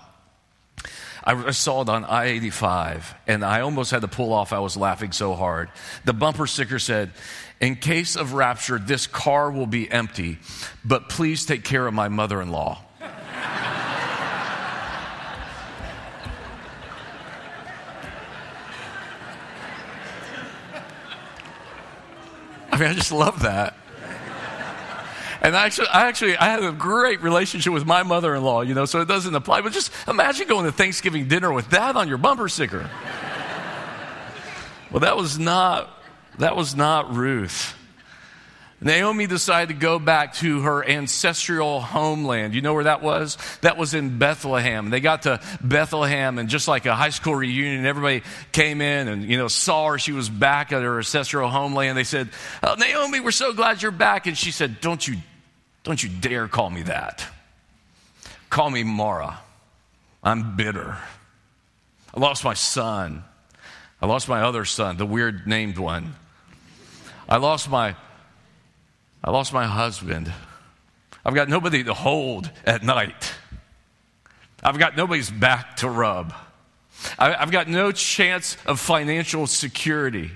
I 1.25 1.51
saw 1.51 1.83
it 1.83 1.89
on 1.89 2.05
I 2.05 2.27
85 2.27 3.15
and 3.27 3.45
I 3.45 3.61
almost 3.61 3.91
had 3.91 4.03
to 4.03 4.09
pull 4.09 4.33
off. 4.33 4.53
I 4.53 4.61
was 4.61 4.77
laughing 4.77 5.13
so 5.13 5.35
hard. 5.35 5.71
The 6.05 6.13
bumper 6.13 6.47
sticker 6.47 6.79
said, 6.79 7.13
In 7.61 7.77
case 7.77 8.17
of 8.17 8.35
rapture, 8.35 8.79
this 8.79 9.07
car 9.07 9.51
will 9.51 9.67
be 9.67 9.91
empty, 9.91 10.39
but 10.85 11.09
please 11.09 11.45
take 11.45 11.65
care 11.65 11.87
of 11.87 11.95
my 11.95 12.09
mother 12.09 12.41
in 12.41 12.51
law. 12.51 12.83
I 22.71 22.77
mean, 22.79 22.91
I 22.91 22.95
just 22.95 23.13
love 23.13 23.43
that. 23.43 23.75
And 25.41 25.57
I 25.57 25.67
actually, 25.67 25.89
I 25.89 26.09
actually, 26.09 26.37
I 26.37 26.49
a 26.65 26.73
great 26.73 27.23
relationship 27.23 27.73
with 27.73 27.87
my 27.87 28.03
mother-in-law, 28.03 28.63
you 28.63 28.75
know, 28.75 28.85
so 28.85 29.01
it 29.01 29.09
doesn't 29.09 29.35
apply. 29.35 29.61
But 29.61 29.73
just 29.73 29.93
imagine 30.09 30.49
going 30.49 30.65
to 30.65 30.73
Thanksgiving 30.73 31.29
dinner 31.29 31.53
with 31.53 31.71
that 31.71 31.97
on 31.97 32.09
your 32.09 32.19
bumper 32.19 32.49
sticker. 32.49 32.91
well, 34.91 35.01
that 35.01 35.17
was 35.17 35.39
not, 35.39 35.91
that 36.39 36.57
was 36.57 36.75
not 36.75 37.15
Ruth. 37.15 37.75
Naomi 38.81 39.27
decided 39.27 39.75
to 39.75 39.81
go 39.81 39.99
back 39.99 40.35
to 40.35 40.61
her 40.61 40.85
ancestral 40.89 41.81
homeland. 41.81 42.55
You 42.55 42.61
know 42.61 42.75
where 42.75 42.85
that 42.85 43.03
was? 43.03 43.37
That 43.63 43.77
was 43.77 43.93
in 43.93 44.19
Bethlehem. 44.19 44.91
They 44.91 45.01
got 45.01 45.23
to 45.23 45.41
Bethlehem, 45.61 46.39
and 46.39 46.49
just 46.49 46.69
like 46.69 46.87
a 46.87 46.95
high 46.95 47.11
school 47.11 47.35
reunion, 47.35 47.87
everybody 47.87 48.23
came 48.53 48.81
in 48.81 49.09
and 49.09 49.25
you 49.25 49.37
know 49.37 49.49
saw 49.49 49.89
her. 49.89 49.99
She 49.99 50.13
was 50.13 50.29
back 50.29 50.73
at 50.73 50.83
her 50.83 50.99
ancestral 50.99 51.51
homeland. 51.51 51.99
They 51.99 52.05
said, 52.05 52.29
oh, 52.63 52.77
"Naomi, 52.79 53.19
we're 53.19 53.33
so 53.33 53.53
glad 53.53 53.83
you're 53.83 53.91
back." 53.91 54.29
And 54.29 54.39
she 54.39 54.53
said, 54.53 54.81
"Don't 54.81 55.07
you, 55.07 55.17
don't 55.83 56.01
you 56.01 56.09
dare 56.09 56.47
call 56.47 56.71
me 56.71 56.83
that. 56.83 57.27
Call 58.49 58.71
me 58.71 58.85
Mara. 58.85 59.41
I'm 60.23 60.57
bitter. 60.57 60.97
I 62.15 62.21
lost 62.21 62.45
my 62.45 62.55
son. 62.55 63.25
I 64.01 64.07
lost 64.07 64.29
my 64.29 64.43
other 64.43 64.65
son, 64.65 64.97
the 64.97 65.07
weird 65.07 65.49
named 65.49 65.79
one. 65.79 66.15
I 67.29 67.39
lost 67.39 67.69
my 67.69 67.97
I 69.23 69.31
lost 69.31 69.53
my 69.53 69.67
husband. 69.67 70.33
I've 71.25 71.35
got 71.35 71.49
nobody 71.49 71.85
to 71.85 71.95
hold 71.95 72.51
at 72.65 72.83
night. 72.83 73.35
I've 74.63 74.79
got 74.79 74.97
nobody's 74.97 75.31
back 75.31 75.77
to 75.77 75.91
rub. 75.91 76.35
I, 77.19 77.33
have 77.33 77.51
got 77.51 77.69
no 77.69 77.93
chance 77.93 78.57
of 78.67 78.81
financial 78.81 79.47
security. 79.47 80.31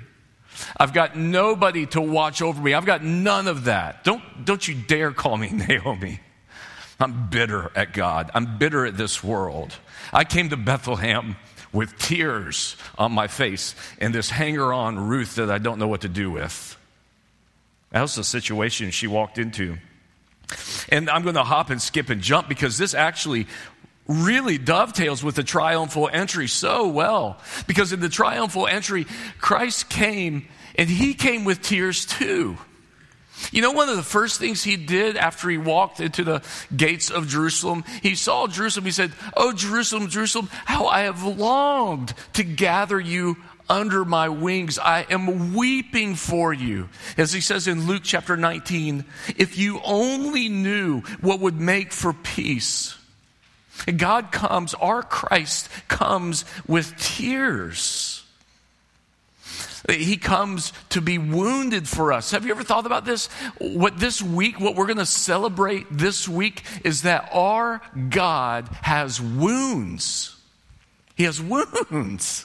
I've 0.77 0.93
got 0.93 1.17
nobody 1.17 1.87
to 1.87 2.01
watch 2.01 2.43
over 2.43 2.61
me. 2.61 2.75
I've 2.75 2.87
got 2.87 3.03
none 3.03 3.49
of 3.49 3.65
that. 3.65 4.05
Don't, 4.05 4.45
don't 4.45 4.67
you 4.67 4.75
dare 4.75 5.11
call 5.13 5.37
me 5.37 5.51
Naomi. 5.53 6.21
I'm 7.01 7.29
bitter 7.31 7.73
at 7.75 7.95
God. 7.95 8.31
I'm 8.35 8.59
bitter 8.59 8.87
at 8.87 8.97
this 8.97 9.25
world. 9.25 9.75
I 10.13 10.25
came 10.25 10.51
to 10.51 10.57
Bethlehem 10.57 11.37
with 11.73 11.99
tears 11.99 12.77
on 12.97 13.13
my 13.13 13.27
face 13.27 13.75
and 13.99 14.15
this 14.15 14.31
hanger 14.31 14.73
on 14.73 15.09
Ruth 15.09 15.37
that 15.37 15.51
I 15.51 15.59
don't 15.59 15.79
know 15.79 15.89
what 15.89 16.03
to 16.03 16.09
do 16.09 16.31
with. 16.31 16.77
That 17.93 18.01
was 18.01 18.15
the 18.15 18.25
situation 18.25 18.91
she 18.91 19.07
walked 19.07 19.39
into. 19.39 19.77
And 20.89 21.09
I'm 21.09 21.23
going 21.23 21.37
to 21.37 21.45
hop 21.45 21.71
and 21.71 21.81
skip 21.81 22.11
and 22.11 22.21
jump 22.21 22.49
because 22.49 22.77
this 22.77 22.95
actually 22.95 23.47
really 24.09 24.59
dovetails 24.59 25.23
with 25.23 25.37
the 25.37 25.45
triumphal 25.45 26.09
entry 26.13 26.49
so 26.49 26.89
well. 26.89 27.39
Because 27.67 27.93
in 27.93 28.01
the 28.01 28.09
triumphal 28.09 28.67
entry, 28.67 29.07
Christ 29.39 29.89
came 29.89 30.49
and 30.77 30.89
he 30.89 31.15
came 31.15 31.45
with 31.45 31.63
tears 31.63 32.05
too. 32.05 32.57
You 33.51 33.63
know, 33.63 33.73
one 33.73 33.89
of 33.89 33.97
the 33.97 34.03
first 34.03 34.39
things 34.39 34.63
he 34.63 34.77
did 34.77 35.17
after 35.17 35.49
he 35.49 35.59
walked 35.59 36.01
into 36.01 36.23
the 36.23 36.43
gates 36.75 37.11
of 37.11 37.29
Jerusalem, 37.29 37.85
he 38.03 38.15
saw 38.15 38.47
Jerusalem. 38.47 38.85
He 38.85 38.93
said, 38.93 39.13
Oh, 39.37 39.53
Jerusalem, 39.53 40.09
Jerusalem, 40.09 40.49
how 40.65 40.87
I 40.87 41.01
have 41.03 41.25
longed 41.25 42.15
to 42.35 42.45
gather 42.45 43.01
you 43.01 43.37
under 43.73 44.05
my 44.05 44.29
wings. 44.29 44.79
I 44.79 45.07
am 45.09 45.55
weeping 45.55 46.15
for 46.15 46.53
you. 46.53 46.91
As 47.17 47.33
he 47.33 47.41
says 47.41 47.67
in 47.67 47.87
Luke 47.87 48.03
chapter 48.05 48.37
19, 48.37 49.07
if 49.39 49.57
you 49.57 49.81
only 49.83 50.51
knew 50.51 51.01
what 51.23 51.41
would 51.41 51.59
make 51.59 51.91
for 51.91 52.13
peace. 52.13 52.99
God 53.97 54.31
comes, 54.31 54.75
our 54.75 55.03
Christ 55.03 55.71
comes 55.89 56.45
with 56.67 56.95
tears. 56.99 58.23
He 59.89 60.19
comes 60.19 60.75
to 60.91 61.01
be 61.01 61.17
wounded 61.17 61.89
for 61.89 62.13
us. 62.13 62.31
Have 62.33 62.45
you 62.45 62.53
ever 62.53 62.63
thought 62.63 62.85
about 62.85 63.07
this? 63.07 63.29
What 63.57 63.99
this 63.99 64.21
week, 64.23 64.61
what 64.61 64.77
we're 64.77 64.87
going 64.87 64.99
to 64.99 65.07
celebrate 65.07 65.87
this 65.91 66.29
week 66.29 66.63
is 66.85 67.03
that 67.03 67.31
our 67.33 67.81
God 68.11 68.69
has 68.83 69.19
wounds. 69.19 70.37
He 71.17 71.25
has 71.25 71.41
wounds. 71.41 72.45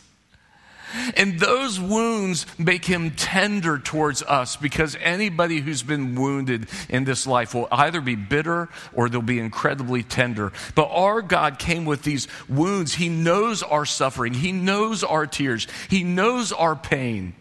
And 1.15 1.39
those 1.39 1.79
wounds 1.79 2.45
make 2.57 2.85
him 2.85 3.11
tender 3.11 3.77
towards 3.79 4.23
us 4.23 4.55
because 4.55 4.95
anybody 4.99 5.59
who's 5.59 5.83
been 5.83 6.15
wounded 6.15 6.67
in 6.89 7.03
this 7.03 7.27
life 7.27 7.53
will 7.53 7.67
either 7.71 8.01
be 8.01 8.15
bitter 8.15 8.69
or 8.93 9.09
they'll 9.09 9.21
be 9.21 9.39
incredibly 9.39 10.03
tender. 10.03 10.51
But 10.75 10.89
our 10.91 11.21
God 11.21 11.59
came 11.59 11.85
with 11.85 12.03
these 12.03 12.27
wounds. 12.47 12.95
He 12.95 13.09
knows 13.09 13.63
our 13.63 13.85
suffering, 13.85 14.33
He 14.33 14.51
knows 14.51 15.03
our 15.03 15.27
tears, 15.27 15.67
He 15.89 16.03
knows 16.03 16.51
our 16.51 16.75
pain. 16.75 17.33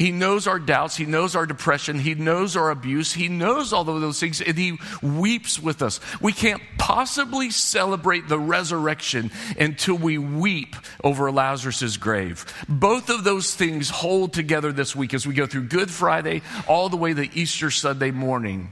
He 0.00 0.12
knows 0.12 0.46
our 0.46 0.58
doubts. 0.58 0.96
He 0.96 1.04
knows 1.04 1.36
our 1.36 1.44
depression. 1.44 1.98
He 1.98 2.14
knows 2.14 2.56
our 2.56 2.70
abuse. 2.70 3.12
He 3.12 3.28
knows 3.28 3.70
all 3.70 3.86
of 3.86 4.00
those 4.00 4.18
things 4.18 4.40
and 4.40 4.56
he 4.56 4.78
weeps 5.02 5.60
with 5.60 5.82
us. 5.82 6.00
We 6.22 6.32
can't 6.32 6.62
possibly 6.78 7.50
celebrate 7.50 8.26
the 8.26 8.38
resurrection 8.38 9.30
until 9.58 9.96
we 9.96 10.16
weep 10.16 10.74
over 11.04 11.30
Lazarus' 11.30 11.98
grave. 11.98 12.46
Both 12.66 13.10
of 13.10 13.24
those 13.24 13.54
things 13.54 13.90
hold 13.90 14.32
together 14.32 14.72
this 14.72 14.96
week 14.96 15.12
as 15.12 15.26
we 15.26 15.34
go 15.34 15.44
through 15.44 15.64
Good 15.64 15.90
Friday 15.90 16.40
all 16.66 16.88
the 16.88 16.96
way 16.96 17.12
to 17.12 17.38
Easter 17.38 17.70
Sunday 17.70 18.10
morning. 18.10 18.70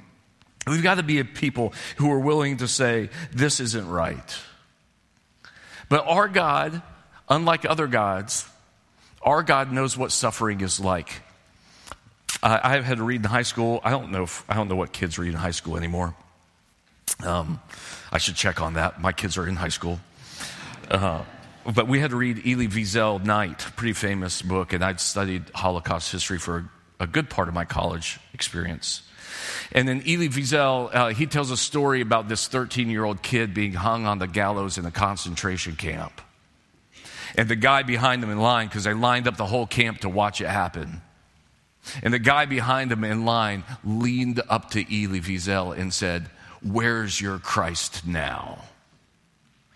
We've 0.66 0.82
got 0.82 0.94
to 0.94 1.02
be 1.02 1.18
a 1.18 1.26
people 1.26 1.74
who 1.98 2.10
are 2.10 2.20
willing 2.20 2.56
to 2.56 2.68
say, 2.68 3.10
this 3.32 3.60
isn't 3.60 3.86
right. 3.86 4.38
But 5.90 6.06
our 6.06 6.26
God, 6.26 6.80
unlike 7.28 7.66
other 7.66 7.86
gods, 7.86 8.48
our 9.22 9.42
God 9.42 9.72
knows 9.72 9.96
what 9.96 10.12
suffering 10.12 10.60
is 10.60 10.80
like. 10.80 11.22
Uh, 12.42 12.58
I 12.62 12.80
had 12.80 12.98
to 12.98 13.04
read 13.04 13.22
in 13.22 13.24
high 13.24 13.42
school. 13.42 13.80
I 13.82 13.90
don't 13.90 14.12
know. 14.12 14.24
If, 14.24 14.44
I 14.48 14.54
don't 14.54 14.68
know 14.68 14.76
what 14.76 14.92
kids 14.92 15.18
read 15.18 15.28
in 15.28 15.34
high 15.34 15.50
school 15.50 15.76
anymore. 15.76 16.14
Um, 17.24 17.60
I 18.12 18.18
should 18.18 18.36
check 18.36 18.60
on 18.60 18.74
that. 18.74 19.00
My 19.00 19.12
kids 19.12 19.36
are 19.36 19.46
in 19.48 19.56
high 19.56 19.68
school. 19.68 19.98
Uh, 20.88 21.24
but 21.74 21.88
we 21.88 22.00
had 22.00 22.10
to 22.10 22.16
read 22.16 22.38
Elie 22.46 22.68
Wiesel 22.68 23.24
Night, 23.24 23.58
pretty 23.76 23.92
famous 23.92 24.40
book, 24.40 24.72
and 24.72 24.84
I'd 24.84 25.00
studied 25.00 25.50
Holocaust 25.54 26.12
history 26.12 26.38
for 26.38 26.70
a, 27.00 27.04
a 27.04 27.06
good 27.06 27.28
part 27.28 27.48
of 27.48 27.54
my 27.54 27.64
college 27.64 28.20
experience. 28.32 29.02
And 29.72 29.86
then 29.86 30.00
Elie 30.06 30.28
Wiesel, 30.28 30.94
uh, 30.94 31.08
he 31.08 31.26
tells 31.26 31.50
a 31.50 31.56
story 31.56 32.00
about 32.00 32.28
this 32.28 32.46
13 32.46 32.88
year 32.88 33.04
old 33.04 33.22
kid 33.22 33.52
being 33.52 33.72
hung 33.72 34.06
on 34.06 34.18
the 34.18 34.28
gallows 34.28 34.78
in 34.78 34.86
a 34.86 34.90
concentration 34.90 35.76
camp 35.76 36.20
and 37.38 37.48
the 37.48 37.56
guy 37.56 37.84
behind 37.84 38.20
them 38.20 38.30
in 38.30 38.40
line, 38.40 38.66
because 38.66 38.82
they 38.82 38.92
lined 38.92 39.28
up 39.28 39.36
the 39.36 39.46
whole 39.46 39.64
camp 39.64 40.00
to 40.00 40.08
watch 40.08 40.40
it 40.40 40.48
happen. 40.48 41.00
And 42.02 42.12
the 42.12 42.18
guy 42.18 42.46
behind 42.46 42.90
them 42.90 43.04
in 43.04 43.24
line 43.24 43.62
leaned 43.84 44.42
up 44.48 44.72
to 44.72 44.80
Elie 44.80 45.20
Wiesel 45.20 45.78
and 45.78 45.94
said, 45.94 46.28
Where's 46.62 47.20
your 47.20 47.38
Christ 47.38 48.04
now? 48.04 48.64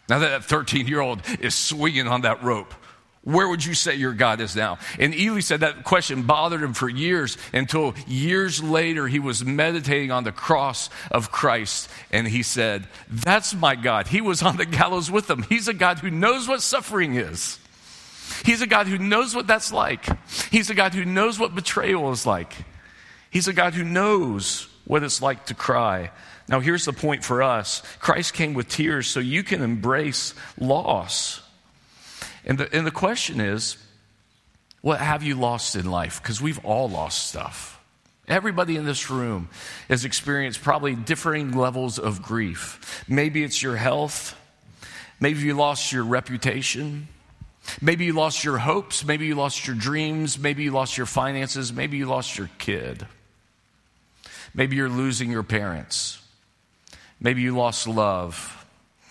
Now 0.09 0.19
that 0.19 0.45
13 0.45 0.89
year 0.89 1.01
old 1.01 1.23
is 1.41 1.55
swinging 1.55 2.09
on 2.09 2.23
that 2.23 2.43
rope, 2.43 2.75
where 3.25 3.49
would 3.49 3.65
you 3.65 3.75
say 3.75 3.95
your 3.95 4.13
God 4.13 4.41
is 4.41 4.57
now? 4.57 4.79
And 4.99 5.15
Elie 5.15 5.43
said 5.43 5.61
that 5.61 5.85
question 5.85 6.23
bothered 6.23 6.63
him 6.63 6.75
for 6.75 6.89
years 6.89 7.39
until 7.53 7.95
years 8.09 8.61
later 8.63 9.07
he 9.07 9.21
was 9.21 9.45
meditating 9.45 10.11
on 10.11 10.25
the 10.25 10.33
cross 10.33 10.91
of 11.11 11.31
Christ 11.31 11.89
and 12.11 12.27
he 12.27 12.43
said, 12.43 12.89
That's 13.09 13.55
my 13.55 13.77
God. 13.77 14.09
He 14.09 14.21
was 14.21 14.43
on 14.43 14.57
the 14.57 14.67
gallows 14.67 15.09
with 15.09 15.29
them. 15.29 15.45
He's 15.45 15.69
a 15.69 15.75
God 15.75 16.01
who 16.01 16.11
knows 16.11 16.49
what 16.49 16.63
suffering 16.63 17.15
is. 17.15 17.61
He's 18.45 18.63
a 18.63 18.67
God 18.67 18.89
who 18.89 18.99
knows 18.99 19.37
what 19.37 19.47
that's 19.47 19.73
like. 19.73 20.05
He's 20.51 20.71
a 20.71 20.75
God 20.75 20.95
who 20.95 21.05
knows 21.05 21.39
what 21.39 21.55
betrayal 21.55 22.11
is 22.11 22.27
like. 22.27 22.53
He's 23.31 23.47
a 23.47 23.53
God 23.53 23.75
who 23.75 23.85
knows 23.85 24.69
what 24.85 25.05
it's 25.05 25.23
like 25.23 25.47
to 25.47 25.55
cry. 25.55 26.11
Now, 26.49 26.59
here's 26.59 26.87
the 26.87 26.93
point 26.93 27.25
for 27.25 27.43
us 27.43 27.83
Christ 28.01 28.35
came 28.35 28.55
with 28.55 28.69
tears 28.69 29.07
so 29.07 29.21
you 29.21 29.45
can 29.45 29.63
embrace 29.63 30.35
loss. 30.59 31.42
And 32.45 32.59
the, 32.59 32.75
and 32.75 32.87
the 32.87 32.91
question 32.91 33.41
is, 33.41 33.77
what 34.81 35.01
have 35.01 35.23
you 35.23 35.37
lost 35.37 35.77
in 35.77 35.91
life? 35.91 36.21
Because 36.21 36.41
we've 36.41 36.63
all 36.65 36.89
lost 36.89 37.29
stuff. 37.29 37.81
Everybody 38.29 38.77
in 38.77 38.85
this 38.85 39.11
room 39.11 39.49
has 39.89 40.05
experienced 40.05 40.63
probably 40.63 40.95
differing 40.95 41.53
levels 41.53 41.99
of 41.99 42.23
grief. 42.23 43.05
Maybe 43.09 43.43
it's 43.43 43.63
your 43.63 43.77
health. 43.77 44.37
Maybe 45.21 45.41
you 45.41 45.55
lost 45.55 45.93
your 45.93 46.05
reputation. 46.05 47.09
Maybe 47.81 48.05
you 48.05 48.13
lost 48.13 48.43
your 48.43 48.59
hopes. 48.59 49.05
Maybe 49.05 49.27
you 49.27 49.35
lost 49.35 49.67
your 49.67 49.77
dreams. 49.77 50.39
Maybe 50.39 50.65
you 50.65 50.73
lost 50.73 50.97
your 50.97 51.07
finances. 51.07 51.73
Maybe 51.73 51.97
you 51.97 52.07
lost 52.07 52.37
your 52.39 52.51
kid. 52.59 53.07
Maybe 54.55 54.77
you're 54.77 54.89
losing 54.89 55.31
your 55.31 55.45
parents. 55.45 56.21
Maybe 57.21 57.43
you 57.43 57.57
lost 57.57 57.87
love. 57.87 58.67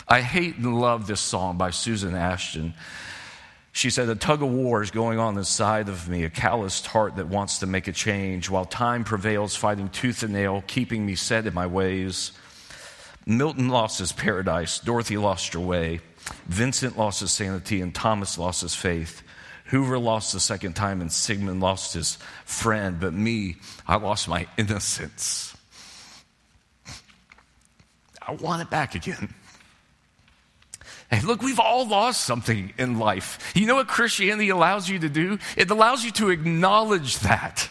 I 0.06 0.20
hate 0.20 0.56
and 0.56 0.78
love 0.78 1.06
this 1.06 1.20
song 1.20 1.56
by 1.56 1.70
Susan 1.70 2.14
Ashton 2.14 2.74
she 3.72 3.88
said, 3.88 4.08
A 4.10 4.14
tug 4.14 4.42
of 4.42 4.50
war 4.50 4.82
is 4.82 4.90
going 4.90 5.18
on 5.18 5.38
inside 5.38 5.88
of 5.88 6.08
me, 6.08 6.24
a 6.24 6.30
calloused 6.30 6.86
heart 6.86 7.16
that 7.16 7.28
wants 7.28 7.58
to 7.60 7.66
make 7.66 7.88
a 7.88 7.92
change, 7.92 8.50
while 8.50 8.66
time 8.66 9.02
prevails, 9.02 9.56
fighting 9.56 9.88
tooth 9.88 10.22
and 10.22 10.34
nail, 10.34 10.62
keeping 10.66 11.04
me 11.06 11.14
set 11.14 11.46
in 11.46 11.54
my 11.54 11.66
ways. 11.66 12.32
Milton 13.24 13.68
lost 13.68 13.98
his 13.98 14.12
paradise, 14.12 14.78
Dorothy 14.78 15.16
lost 15.16 15.54
her 15.54 15.60
way, 15.60 16.00
Vincent 16.46 16.98
lost 16.98 17.20
his 17.20 17.32
sanity, 17.32 17.80
and 17.80 17.94
Thomas 17.94 18.36
lost 18.36 18.60
his 18.60 18.74
faith. 18.74 19.22
Hoover 19.66 19.98
lost 19.98 20.34
the 20.34 20.40
second 20.40 20.74
time, 20.74 21.00
and 21.00 21.10
Sigmund 21.10 21.60
lost 21.60 21.94
his 21.94 22.18
friend, 22.44 23.00
but 23.00 23.14
me, 23.14 23.56
I 23.88 23.96
lost 23.96 24.28
my 24.28 24.46
innocence. 24.58 25.56
I 28.20 28.32
want 28.32 28.60
it 28.60 28.70
back 28.70 28.94
again. 28.94 29.32
Hey, 31.12 31.20
look, 31.20 31.42
we've 31.42 31.60
all 31.60 31.86
lost 31.86 32.24
something 32.24 32.72
in 32.78 32.98
life. 32.98 33.52
You 33.54 33.66
know 33.66 33.74
what 33.74 33.86
Christianity 33.86 34.48
allows 34.48 34.88
you 34.88 34.98
to 35.00 35.10
do? 35.10 35.38
It 35.58 35.70
allows 35.70 36.02
you 36.06 36.10
to 36.12 36.30
acknowledge 36.30 37.18
that. 37.18 37.68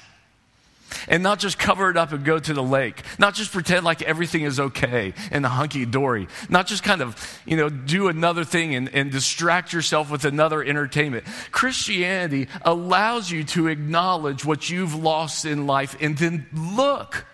and 1.07 1.23
not 1.23 1.39
just 1.39 1.57
cover 1.57 1.89
it 1.89 1.97
up 1.97 2.11
and 2.11 2.23
go 2.23 2.37
to 2.37 2.53
the 2.53 2.61
lake, 2.61 3.01
not 3.17 3.33
just 3.33 3.51
pretend 3.51 3.83
like 3.83 4.03
everything 4.03 4.43
is 4.43 4.59
okay 4.59 5.15
and 5.31 5.43
hunky 5.43 5.85
dory, 5.87 6.27
not 6.49 6.67
just 6.67 6.83
kind 6.83 7.01
of, 7.01 7.41
you 7.45 7.57
know, 7.57 7.69
do 7.69 8.09
another 8.09 8.43
thing 8.43 8.75
and, 8.75 8.93
and 8.93 9.09
distract 9.09 9.73
yourself 9.73 10.11
with 10.11 10.23
another 10.23 10.61
entertainment. 10.63 11.25
Christianity 11.49 12.47
allows 12.61 13.31
you 13.31 13.43
to 13.45 13.69
acknowledge 13.69 14.45
what 14.45 14.69
you've 14.69 14.93
lost 14.93 15.45
in 15.45 15.65
life 15.65 15.97
and 15.99 16.15
then 16.15 16.45
look 16.53 17.25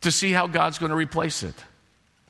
to 0.00 0.10
see 0.10 0.32
how 0.32 0.46
God's 0.46 0.78
going 0.78 0.90
to 0.90 0.96
replace 0.96 1.42
it 1.42 1.54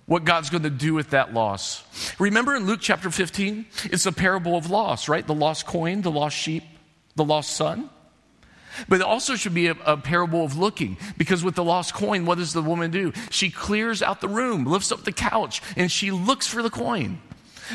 what 0.07 0.25
God's 0.25 0.51
going 0.51 0.65
to 0.65 0.71
do 0.71 0.95
with 0.95 1.11
that 1.11 1.33
loss. 1.33 1.83
Remember 2.19 2.55
in 2.55 2.67
Luke 2.67 2.81
chapter 2.83 3.11
15? 3.11 3.67
It's 3.85 4.07
a 4.07 4.13
parable 4.13 4.57
of 4.57 4.69
loss, 4.71 5.09
right? 5.09 5.27
The 5.27 5.35
lost 5.35 5.67
coin, 5.67 6.03
the 6.03 6.11
lost 6.11 6.37
sheep, 6.37 6.65
the 7.17 7.25
lost 7.25 7.53
son. 7.53 7.89
But 8.89 9.01
it 9.01 9.07
also 9.07 9.37
should 9.37 9.55
be 9.55 9.69
a, 9.69 9.77
a, 9.85 9.97
parable 9.97 10.45
of 10.45 10.59
looking, 10.59 10.97
because 11.17 11.45
with 11.45 11.55
the 11.55 11.65
lost 11.65 11.95
coin, 11.95 12.27
what 12.27 12.39
does 12.39 12.53
the 12.53 12.63
woman 12.63 12.91
do? 12.91 13.13
She 13.31 13.51
clears 13.51 14.03
out 14.03 14.21
the 14.21 14.29
room, 14.29 14.65
lifts 14.65 14.91
up 14.91 15.05
the 15.05 15.13
couch, 15.13 15.63
and 15.77 15.91
she 15.91 16.11
looks 16.11 16.49
for 16.49 16.63
the 16.63 16.71
coin. 16.71 17.21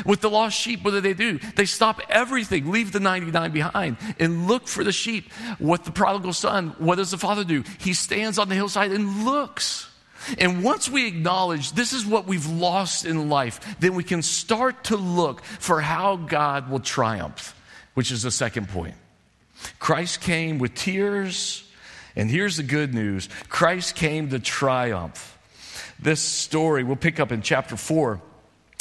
With 0.04 0.20
the 0.20 0.30
lost 0.30 0.56
sheep, 0.56 0.84
what 0.84 0.92
do 0.92 1.00
they 1.00 1.14
do? 1.14 1.38
They 1.56 1.64
stop 1.64 2.00
everything, 2.08 2.70
leave 2.70 2.92
the 2.92 3.00
99 3.00 3.50
behind, 3.50 3.96
and 4.20 4.46
look 4.46 4.68
for 4.68 4.84
the 4.84 4.92
sheep. 4.92 5.32
With 5.58 5.84
the 5.84 5.90
prodigal 5.90 6.32
son, 6.32 6.74
what 6.78 6.96
does 6.96 7.10
the 7.10 7.18
father 7.18 7.44
do? 7.44 7.64
He 7.78 7.92
stands 7.92 8.38
on 8.38 8.48
the 8.48 8.54
hillside 8.54 8.92
and 8.92 9.24
looks. 9.24 9.89
And 10.38 10.62
once 10.62 10.88
we 10.88 11.06
acknowledge 11.06 11.72
this 11.72 11.92
is 11.92 12.04
what 12.04 12.26
we've 12.26 12.46
lost 12.46 13.04
in 13.04 13.28
life, 13.28 13.78
then 13.80 13.94
we 13.94 14.04
can 14.04 14.22
start 14.22 14.84
to 14.84 14.96
look 14.96 15.42
for 15.42 15.80
how 15.80 16.16
God 16.16 16.70
will 16.70 16.80
triumph, 16.80 17.54
which 17.94 18.10
is 18.10 18.22
the 18.22 18.30
second 18.30 18.68
point. 18.68 18.94
Christ 19.78 20.20
came 20.20 20.58
with 20.58 20.74
tears, 20.74 21.64
and 22.16 22.30
here's 22.30 22.56
the 22.56 22.62
good 22.62 22.94
news 22.94 23.28
Christ 23.48 23.94
came 23.94 24.30
to 24.30 24.38
triumph. 24.38 25.38
This 25.98 26.20
story 26.20 26.82
we'll 26.84 26.96
pick 26.96 27.20
up 27.20 27.32
in 27.32 27.42
chapter 27.42 27.76
4. 27.76 28.20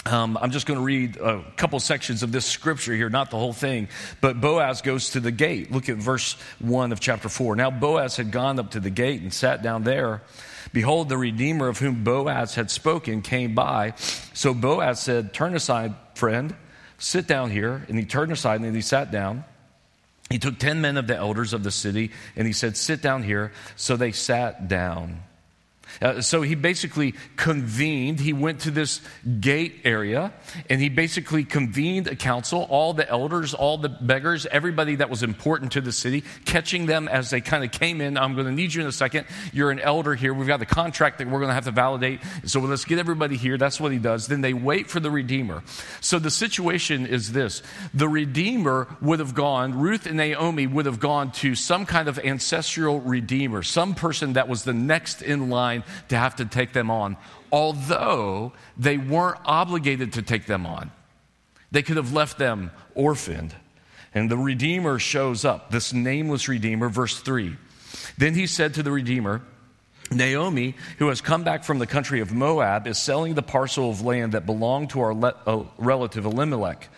Um, 0.05 0.38
I'm 0.41 0.51
just 0.51 0.65
going 0.65 0.79
to 0.79 0.84
read 0.84 1.17
a 1.17 1.43
couple 1.58 1.79
sections 1.81 2.24
of 2.24 2.31
this 2.31 2.46
scripture 2.46 2.96
here, 2.96 3.10
not 3.10 3.31
the 3.31 3.38
whole 3.38 3.53
thing. 3.53 3.89
But 4.22 4.39
Boaz 4.39 4.81
goes 4.81 5.12
to 5.12 5.19
the 5.19 5.31
gate. 5.31 5.72
Look 5.72 5.89
at 5.89 5.98
verse 5.98 6.34
1 6.60 6.93
of 6.93 7.01
chapter 7.01 7.27
4. 7.27 7.58
Now 7.58 7.69
Boaz 7.69 8.15
had 8.15 8.31
gone 8.31 8.60
up 8.60 8.72
to 8.72 8.79
the 8.79 8.89
gate 8.89 9.22
and 9.22 9.34
sat 9.34 9.62
down 9.62 9.84
there. 9.84 10.22
Behold, 10.74 11.10
the 11.10 11.18
Redeemer 11.18 11.68
of 11.68 11.80
whom 11.80 12.04
Boaz 12.04 12.56
had 12.56 12.72
spoken 12.72 13.22
came 13.22 13.56
by. 13.56 13.94
So 14.34 14.54
Boaz 14.54 15.00
said, 15.00 15.34
Turn 15.34 15.56
aside, 15.56 15.94
friend, 16.16 16.56
sit 16.98 17.28
down 17.28 17.51
here. 17.51 17.86
And 17.88 17.98
he 17.98 18.06
turned 18.06 18.32
aside 18.32 18.62
and 18.62 18.75
he 18.75 18.82
sat 18.82 19.12
down. 19.12 19.44
He 20.30 20.38
took 20.38 20.60
10 20.60 20.80
men 20.82 20.98
of 20.98 21.08
the 21.08 21.16
elders 21.16 21.54
of 21.54 21.63
the 21.63 21.72
city 21.72 22.12
and 22.36 22.46
he 22.46 22.54
said, 22.54 22.78
Sit 22.78 23.01
down 23.01 23.24
here. 23.24 23.51
So 23.75 23.98
they 23.98 24.12
sat 24.12 24.68
down. 24.68 25.24
Uh, 26.01 26.22
so 26.22 26.41
he 26.41 26.55
basically 26.55 27.13
convened, 27.36 28.19
he 28.19 28.34
went 28.34 28.62
to 28.62 28.72
this 28.72 29.01
gate 29.39 29.81
area 29.84 30.34
and 30.69 30.81
he 30.81 30.89
basically 30.89 31.43
convened 31.43 32.08
a 32.08 32.15
council, 32.15 32.67
all 32.69 32.93
the 32.93 33.08
elders, 33.10 33.53
all 33.53 33.77
the 33.77 33.89
beggars, 33.89 34.46
everybody 34.51 34.96
that 34.96 35.10
was 35.10 35.24
important 35.24 35.72
to 35.74 35.81
the 35.81 35.91
city, 35.91 36.24
catching 36.46 36.86
them 36.86 37.08
as 37.08 37.29
they 37.29 37.41
kind 37.41 37.63
of 37.63 37.72
came 37.72 38.01
in. 38.01 38.17
I'm 38.17 38.34
going 38.34 38.48
to 38.48 38.51
need 38.51 38.74
you 38.74 38.81
in 38.81 38.88
a 38.88 38.91
second. 38.91 39.25
You're 39.53 39.72
an 39.72 39.79
elder 39.79 40.15
here. 40.15 40.34
We've 40.34 40.48
got 40.48 40.60
the 40.60 40.65
contract 40.65 41.17
that 41.19 41.27
we're 41.27 41.39
going 41.39 41.50
to 41.50 41.53
have 41.53 41.65
to 41.65 41.72
validate. 41.72 42.22
So 42.46 42.60
let's 42.60 42.86
get 42.86 43.00
everybody 43.00 43.38
here. 43.38 43.58
That's 43.58 43.79
what 43.79 43.91
he 43.91 43.98
does. 43.98 44.27
Then 44.27 44.41
they 44.41 44.53
wait 44.53 44.89
for 44.89 45.00
the 45.00 45.12
Redeemer. 45.12 45.63
So 46.01 46.19
the 46.19 46.31
situation 46.31 47.05
is 47.05 47.31
this 47.31 47.62
the 47.93 48.08
Redeemer 48.08 48.88
would 49.01 49.19
have 49.19 49.34
gone, 49.34 49.79
Ruth 49.79 50.05
and 50.05 50.17
Naomi 50.17 50.67
would 50.67 50.86
have 50.86 51.00
gone 51.00 51.31
to 51.31 51.55
some 51.55 51.86
kind 51.86 52.08
of 52.08 52.19
ancestral 52.19 53.00
Redeemer, 53.01 53.63
some 53.63 53.96
person 53.96 54.34
that 54.34 54.48
was 54.48 54.63
the 54.63 54.74
next 54.74 55.22
in 55.22 55.50
line 55.50 55.78
to 56.09 56.17
have 56.17 56.36
to 56.38 56.45
take 56.45 56.74
them 56.74 56.89
on, 56.91 57.17
although 57.51 58.53
they 58.77 58.98
weren't 58.98 59.39
obligated 59.45 60.13
to 60.13 60.21
take 60.21 60.45
them 60.45 60.65
on. 60.65 60.91
They 61.71 61.83
could 61.83 61.98
have 61.98 62.13
left 62.13 62.38
them 62.38 62.71
orphaned. 62.95 63.55
And 64.13 64.29
the 64.29 64.38
Redeemer 64.38 64.98
shows 65.00 65.45
up, 65.45 65.71
this 65.71 65.93
nameless 65.93 66.48
Redeemer, 66.48 66.89
verse 66.89 67.19
3. 67.19 67.55
Then 68.17 68.33
he 68.33 68.48
said 68.48 68.74
to 68.75 68.83
the 68.83 68.91
Redeemer, 68.91 69.41
Naomi, 70.12 70.75
who 70.98 71.09
has 71.09 71.21
come 71.21 71.43
back 71.43 71.63
from 71.63 71.77
the 71.80 71.86
country 71.86 72.19
of 72.19 72.34
Moab, 72.34 72.88
is 72.88 72.97
selling 72.97 73.36
the 73.36 73.43
parcel 73.43 73.91
of 73.91 74.01
land 74.01 74.32
that 74.32 74.45
belonged 74.45 74.89
to 74.91 75.01
our 75.01 75.13
le- 75.13 75.36
uh, 75.45 75.63
relative 75.77 76.25
Elimelech. 76.25 76.89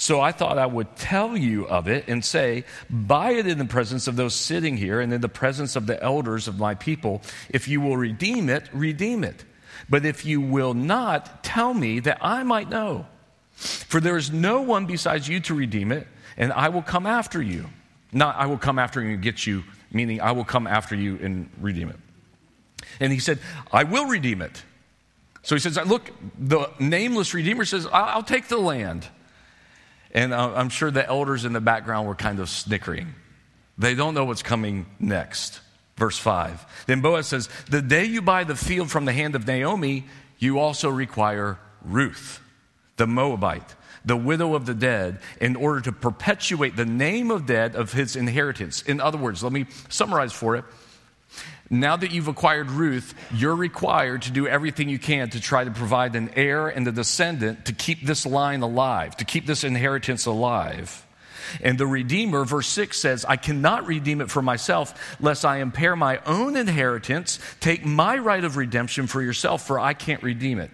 So 0.00 0.20
I 0.20 0.30
thought 0.30 0.58
I 0.58 0.66
would 0.66 0.94
tell 0.94 1.36
you 1.36 1.66
of 1.66 1.88
it 1.88 2.06
and 2.06 2.24
say, 2.24 2.64
Buy 2.88 3.32
it 3.32 3.48
in 3.48 3.58
the 3.58 3.64
presence 3.64 4.06
of 4.06 4.14
those 4.14 4.32
sitting 4.32 4.76
here 4.76 5.00
and 5.00 5.12
in 5.12 5.20
the 5.20 5.28
presence 5.28 5.74
of 5.74 5.86
the 5.86 6.00
elders 6.00 6.46
of 6.46 6.56
my 6.56 6.76
people. 6.76 7.20
If 7.50 7.66
you 7.66 7.80
will 7.80 7.96
redeem 7.96 8.48
it, 8.48 8.68
redeem 8.72 9.24
it. 9.24 9.44
But 9.90 10.06
if 10.06 10.24
you 10.24 10.40
will 10.40 10.72
not, 10.72 11.42
tell 11.42 11.74
me 11.74 11.98
that 12.00 12.18
I 12.20 12.44
might 12.44 12.70
know. 12.70 13.06
For 13.56 14.00
there 14.00 14.16
is 14.16 14.30
no 14.30 14.62
one 14.62 14.86
besides 14.86 15.26
you 15.26 15.40
to 15.40 15.54
redeem 15.54 15.90
it, 15.90 16.06
and 16.36 16.52
I 16.52 16.68
will 16.68 16.82
come 16.82 17.04
after 17.04 17.42
you. 17.42 17.66
Not 18.12 18.36
I 18.36 18.46
will 18.46 18.56
come 18.56 18.78
after 18.78 19.02
you 19.02 19.14
and 19.14 19.22
get 19.22 19.48
you, 19.48 19.64
meaning 19.90 20.20
I 20.20 20.30
will 20.30 20.44
come 20.44 20.68
after 20.68 20.94
you 20.94 21.18
and 21.20 21.50
redeem 21.60 21.88
it. 21.88 21.98
And 23.00 23.12
he 23.12 23.18
said, 23.18 23.40
I 23.72 23.82
will 23.82 24.06
redeem 24.06 24.42
it. 24.42 24.62
So 25.42 25.56
he 25.56 25.60
says, 25.60 25.76
Look, 25.76 26.12
the 26.38 26.70
nameless 26.78 27.34
Redeemer 27.34 27.64
says, 27.64 27.88
I'll 27.92 28.22
take 28.22 28.46
the 28.46 28.58
land. 28.58 29.08
And 30.12 30.34
I'm 30.34 30.70
sure 30.70 30.90
the 30.90 31.06
elders 31.06 31.44
in 31.44 31.52
the 31.52 31.60
background 31.60 32.08
were 32.08 32.14
kind 32.14 32.40
of 32.40 32.48
snickering. 32.48 33.14
They 33.76 33.94
don't 33.94 34.14
know 34.14 34.24
what's 34.24 34.42
coming 34.42 34.86
next. 34.98 35.60
Verse 35.96 36.18
5. 36.18 36.84
Then 36.86 37.00
Boaz 37.00 37.26
says, 37.26 37.48
The 37.70 37.82
day 37.82 38.04
you 38.04 38.22
buy 38.22 38.44
the 38.44 38.56
field 38.56 38.90
from 38.90 39.04
the 39.04 39.12
hand 39.12 39.34
of 39.34 39.46
Naomi, 39.46 40.06
you 40.38 40.58
also 40.58 40.88
require 40.88 41.58
Ruth, 41.84 42.40
the 42.96 43.06
Moabite, 43.06 43.74
the 44.04 44.16
widow 44.16 44.54
of 44.54 44.64
the 44.64 44.74
dead, 44.74 45.20
in 45.40 45.56
order 45.56 45.80
to 45.82 45.92
perpetuate 45.92 46.76
the 46.76 46.86
name 46.86 47.30
of 47.30 47.46
dead 47.46 47.74
of 47.74 47.92
his 47.92 48.16
inheritance. 48.16 48.82
In 48.82 49.00
other 49.00 49.18
words, 49.18 49.42
let 49.42 49.52
me 49.52 49.66
summarize 49.88 50.32
for 50.32 50.56
it. 50.56 50.64
Now 51.70 51.96
that 51.96 52.10
you've 52.12 52.28
acquired 52.28 52.70
Ruth, 52.70 53.14
you're 53.32 53.54
required 53.54 54.22
to 54.22 54.30
do 54.30 54.46
everything 54.46 54.88
you 54.88 54.98
can 54.98 55.28
to 55.30 55.40
try 55.40 55.64
to 55.64 55.70
provide 55.70 56.16
an 56.16 56.30
heir 56.34 56.68
and 56.68 56.88
a 56.88 56.92
descendant 56.92 57.66
to 57.66 57.74
keep 57.74 58.06
this 58.06 58.24
line 58.24 58.62
alive, 58.62 59.16
to 59.18 59.24
keep 59.24 59.44
this 59.44 59.64
inheritance 59.64 60.24
alive. 60.24 61.04
And 61.62 61.78
the 61.78 61.86
Redeemer, 61.86 62.44
verse 62.44 62.68
6 62.68 62.98
says, 62.98 63.24
I 63.24 63.36
cannot 63.36 63.86
redeem 63.86 64.20
it 64.20 64.30
for 64.30 64.42
myself, 64.42 65.16
lest 65.20 65.44
I 65.44 65.58
impair 65.58 65.96
my 65.96 66.20
own 66.26 66.56
inheritance. 66.56 67.38
Take 67.60 67.84
my 67.84 68.16
right 68.18 68.44
of 68.44 68.56
redemption 68.56 69.06
for 69.06 69.22
yourself, 69.22 69.66
for 69.66 69.78
I 69.78 69.94
can't 69.94 70.22
redeem 70.22 70.58
it. 70.58 70.70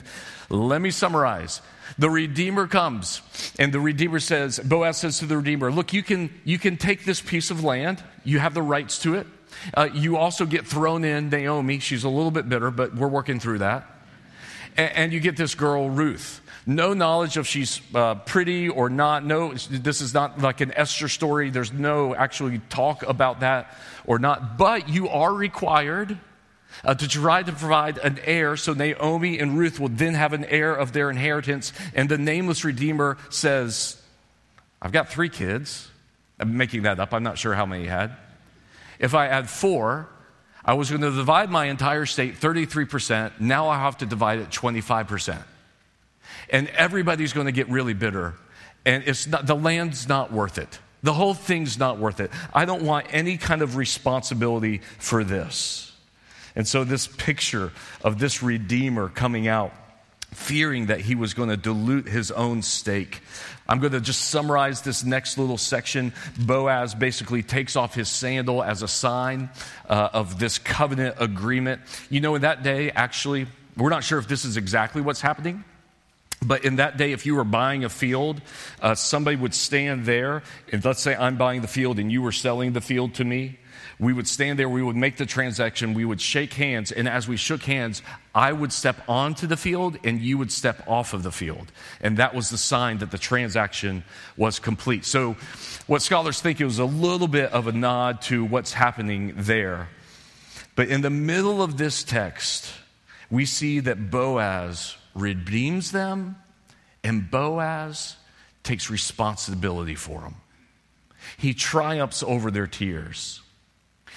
Let 0.48 0.80
me 0.80 0.90
summarize. 0.90 1.60
The 1.98 2.10
Redeemer 2.10 2.66
comes, 2.66 3.20
and 3.58 3.72
the 3.72 3.80
Redeemer 3.80 4.18
says, 4.18 4.58
Boaz 4.58 4.96
says 4.96 5.18
to 5.18 5.26
the 5.26 5.36
Redeemer, 5.36 5.70
Look, 5.70 5.92
you 5.92 6.02
can, 6.02 6.30
you 6.44 6.58
can 6.58 6.76
take 6.76 7.04
this 7.04 7.20
piece 7.20 7.50
of 7.50 7.62
land, 7.62 8.02
you 8.24 8.38
have 8.38 8.54
the 8.54 8.62
rights 8.62 8.98
to 9.00 9.14
it. 9.14 9.26
Uh, 9.74 9.88
you 9.92 10.16
also 10.16 10.46
get 10.46 10.66
thrown 10.66 11.04
in 11.04 11.30
Naomi. 11.30 11.78
She's 11.78 12.04
a 12.04 12.08
little 12.08 12.30
bit 12.30 12.48
bitter, 12.48 12.70
but 12.70 12.94
we're 12.94 13.08
working 13.08 13.40
through 13.40 13.58
that. 13.58 13.86
And, 14.76 14.92
and 14.92 15.12
you 15.12 15.20
get 15.20 15.36
this 15.36 15.54
girl, 15.54 15.90
Ruth. 15.90 16.40
No 16.66 16.94
knowledge 16.94 17.36
of 17.36 17.46
she's 17.46 17.80
uh, 17.94 18.14
pretty 18.14 18.68
or 18.68 18.88
not. 18.88 19.24
No, 19.24 19.52
this 19.52 20.00
is 20.00 20.14
not 20.14 20.40
like 20.40 20.60
an 20.62 20.72
Esther 20.74 21.08
story. 21.08 21.50
There's 21.50 21.72
no 21.72 22.14
actually 22.14 22.60
talk 22.70 23.02
about 23.02 23.40
that 23.40 23.74
or 24.06 24.18
not. 24.18 24.56
But 24.56 24.88
you 24.88 25.08
are 25.10 25.32
required 25.32 26.18
uh, 26.82 26.94
to 26.94 27.06
try 27.06 27.42
to 27.42 27.52
provide 27.52 27.98
an 27.98 28.18
heir 28.24 28.56
so 28.56 28.72
Naomi 28.72 29.38
and 29.38 29.58
Ruth 29.58 29.78
will 29.78 29.90
then 29.90 30.14
have 30.14 30.32
an 30.32 30.44
heir 30.46 30.74
of 30.74 30.92
their 30.92 31.10
inheritance. 31.10 31.72
And 31.94 32.08
the 32.08 32.18
nameless 32.18 32.64
Redeemer 32.64 33.18
says, 33.28 34.00
I've 34.80 34.92
got 34.92 35.10
three 35.10 35.28
kids. 35.28 35.88
I'm 36.38 36.56
making 36.56 36.82
that 36.82 36.98
up. 36.98 37.12
I'm 37.12 37.22
not 37.22 37.38
sure 37.38 37.54
how 37.54 37.66
many 37.66 37.84
he 37.84 37.88
had. 37.88 38.16
If 38.98 39.14
I 39.14 39.26
add 39.28 39.48
four, 39.48 40.08
I 40.64 40.74
was 40.74 40.88
going 40.90 41.02
to 41.02 41.10
divide 41.10 41.50
my 41.50 41.66
entire 41.66 42.06
state 42.06 42.40
33%. 42.40 43.40
Now 43.40 43.68
I 43.68 43.78
have 43.78 43.98
to 43.98 44.06
divide 44.06 44.38
it 44.38 44.50
25%. 44.50 45.42
And 46.50 46.68
everybody's 46.68 47.32
going 47.32 47.46
to 47.46 47.52
get 47.52 47.68
really 47.68 47.94
bitter. 47.94 48.34
And 48.86 49.04
it's 49.06 49.26
not, 49.26 49.46
the 49.46 49.56
land's 49.56 50.08
not 50.08 50.32
worth 50.32 50.58
it. 50.58 50.78
The 51.02 51.12
whole 51.12 51.34
thing's 51.34 51.78
not 51.78 51.98
worth 51.98 52.20
it. 52.20 52.30
I 52.52 52.64
don't 52.64 52.82
want 52.82 53.06
any 53.10 53.36
kind 53.36 53.60
of 53.60 53.76
responsibility 53.76 54.80
for 54.98 55.22
this. 55.22 55.92
And 56.56 56.66
so, 56.66 56.84
this 56.84 57.06
picture 57.06 57.72
of 58.02 58.18
this 58.18 58.42
Redeemer 58.42 59.08
coming 59.08 59.48
out 59.48 59.72
fearing 60.34 60.86
that 60.86 61.00
he 61.00 61.14
was 61.14 61.34
going 61.34 61.48
to 61.48 61.56
dilute 61.56 62.06
his 62.08 62.30
own 62.30 62.62
stake. 62.62 63.22
I'm 63.68 63.80
going 63.80 63.92
to 63.92 64.00
just 64.00 64.28
summarize 64.28 64.82
this 64.82 65.04
next 65.04 65.38
little 65.38 65.56
section. 65.56 66.12
Boaz 66.38 66.94
basically 66.94 67.42
takes 67.42 67.76
off 67.76 67.94
his 67.94 68.08
sandal 68.08 68.62
as 68.62 68.82
a 68.82 68.88
sign 68.88 69.48
uh, 69.88 70.10
of 70.12 70.38
this 70.38 70.58
covenant 70.58 71.16
agreement. 71.18 71.80
You 72.10 72.20
know, 72.20 72.34
in 72.34 72.42
that 72.42 72.62
day, 72.62 72.90
actually, 72.90 73.46
we're 73.76 73.90
not 73.90 74.04
sure 74.04 74.18
if 74.18 74.28
this 74.28 74.44
is 74.44 74.56
exactly 74.56 75.00
what's 75.00 75.20
happening. 75.20 75.64
But 76.42 76.64
in 76.64 76.76
that 76.76 76.98
day, 76.98 77.12
if 77.12 77.24
you 77.24 77.36
were 77.36 77.44
buying 77.44 77.84
a 77.84 77.88
field, 77.88 78.42
uh, 78.82 78.94
somebody 78.94 79.36
would 79.36 79.54
stand 79.54 80.04
there, 80.04 80.42
and 80.70 80.84
let's 80.84 81.00
say 81.00 81.16
I'm 81.16 81.36
buying 81.36 81.62
the 81.62 81.68
field 81.68 81.98
and 81.98 82.12
you 82.12 82.20
were 82.20 82.32
selling 82.32 82.74
the 82.74 82.82
field 82.82 83.14
to 83.14 83.24
me. 83.24 83.58
We 83.98 84.12
would 84.12 84.26
stand 84.26 84.58
there, 84.58 84.68
we 84.68 84.82
would 84.82 84.96
make 84.96 85.16
the 85.16 85.26
transaction, 85.26 85.94
we 85.94 86.04
would 86.04 86.20
shake 86.20 86.52
hands, 86.54 86.90
and 86.90 87.08
as 87.08 87.28
we 87.28 87.36
shook 87.36 87.62
hands, 87.62 88.02
I 88.34 88.52
would 88.52 88.72
step 88.72 88.96
onto 89.08 89.46
the 89.46 89.56
field 89.56 89.98
and 90.04 90.20
you 90.20 90.38
would 90.38 90.50
step 90.50 90.82
off 90.88 91.14
of 91.14 91.22
the 91.22 91.30
field. 91.30 91.70
And 92.00 92.16
that 92.16 92.34
was 92.34 92.50
the 92.50 92.58
sign 92.58 92.98
that 92.98 93.10
the 93.10 93.18
transaction 93.18 94.02
was 94.36 94.58
complete. 94.58 95.04
So, 95.04 95.36
what 95.86 96.02
scholars 96.02 96.40
think 96.40 96.60
it 96.60 96.64
was 96.64 96.78
a 96.78 96.84
little 96.84 97.28
bit 97.28 97.52
of 97.52 97.68
a 97.68 97.72
nod 97.72 98.22
to 98.22 98.44
what's 98.44 98.72
happening 98.72 99.34
there. 99.36 99.88
But 100.74 100.88
in 100.88 101.02
the 101.02 101.10
middle 101.10 101.62
of 101.62 101.76
this 101.76 102.02
text, 102.02 102.72
we 103.30 103.44
see 103.44 103.80
that 103.80 104.10
Boaz 104.10 104.96
redeems 105.14 105.92
them 105.92 106.36
and 107.04 107.30
Boaz 107.30 108.16
takes 108.64 108.90
responsibility 108.90 109.94
for 109.94 110.22
them. 110.22 110.36
He 111.36 111.54
triumphs 111.54 112.22
over 112.22 112.50
their 112.50 112.66
tears. 112.66 113.40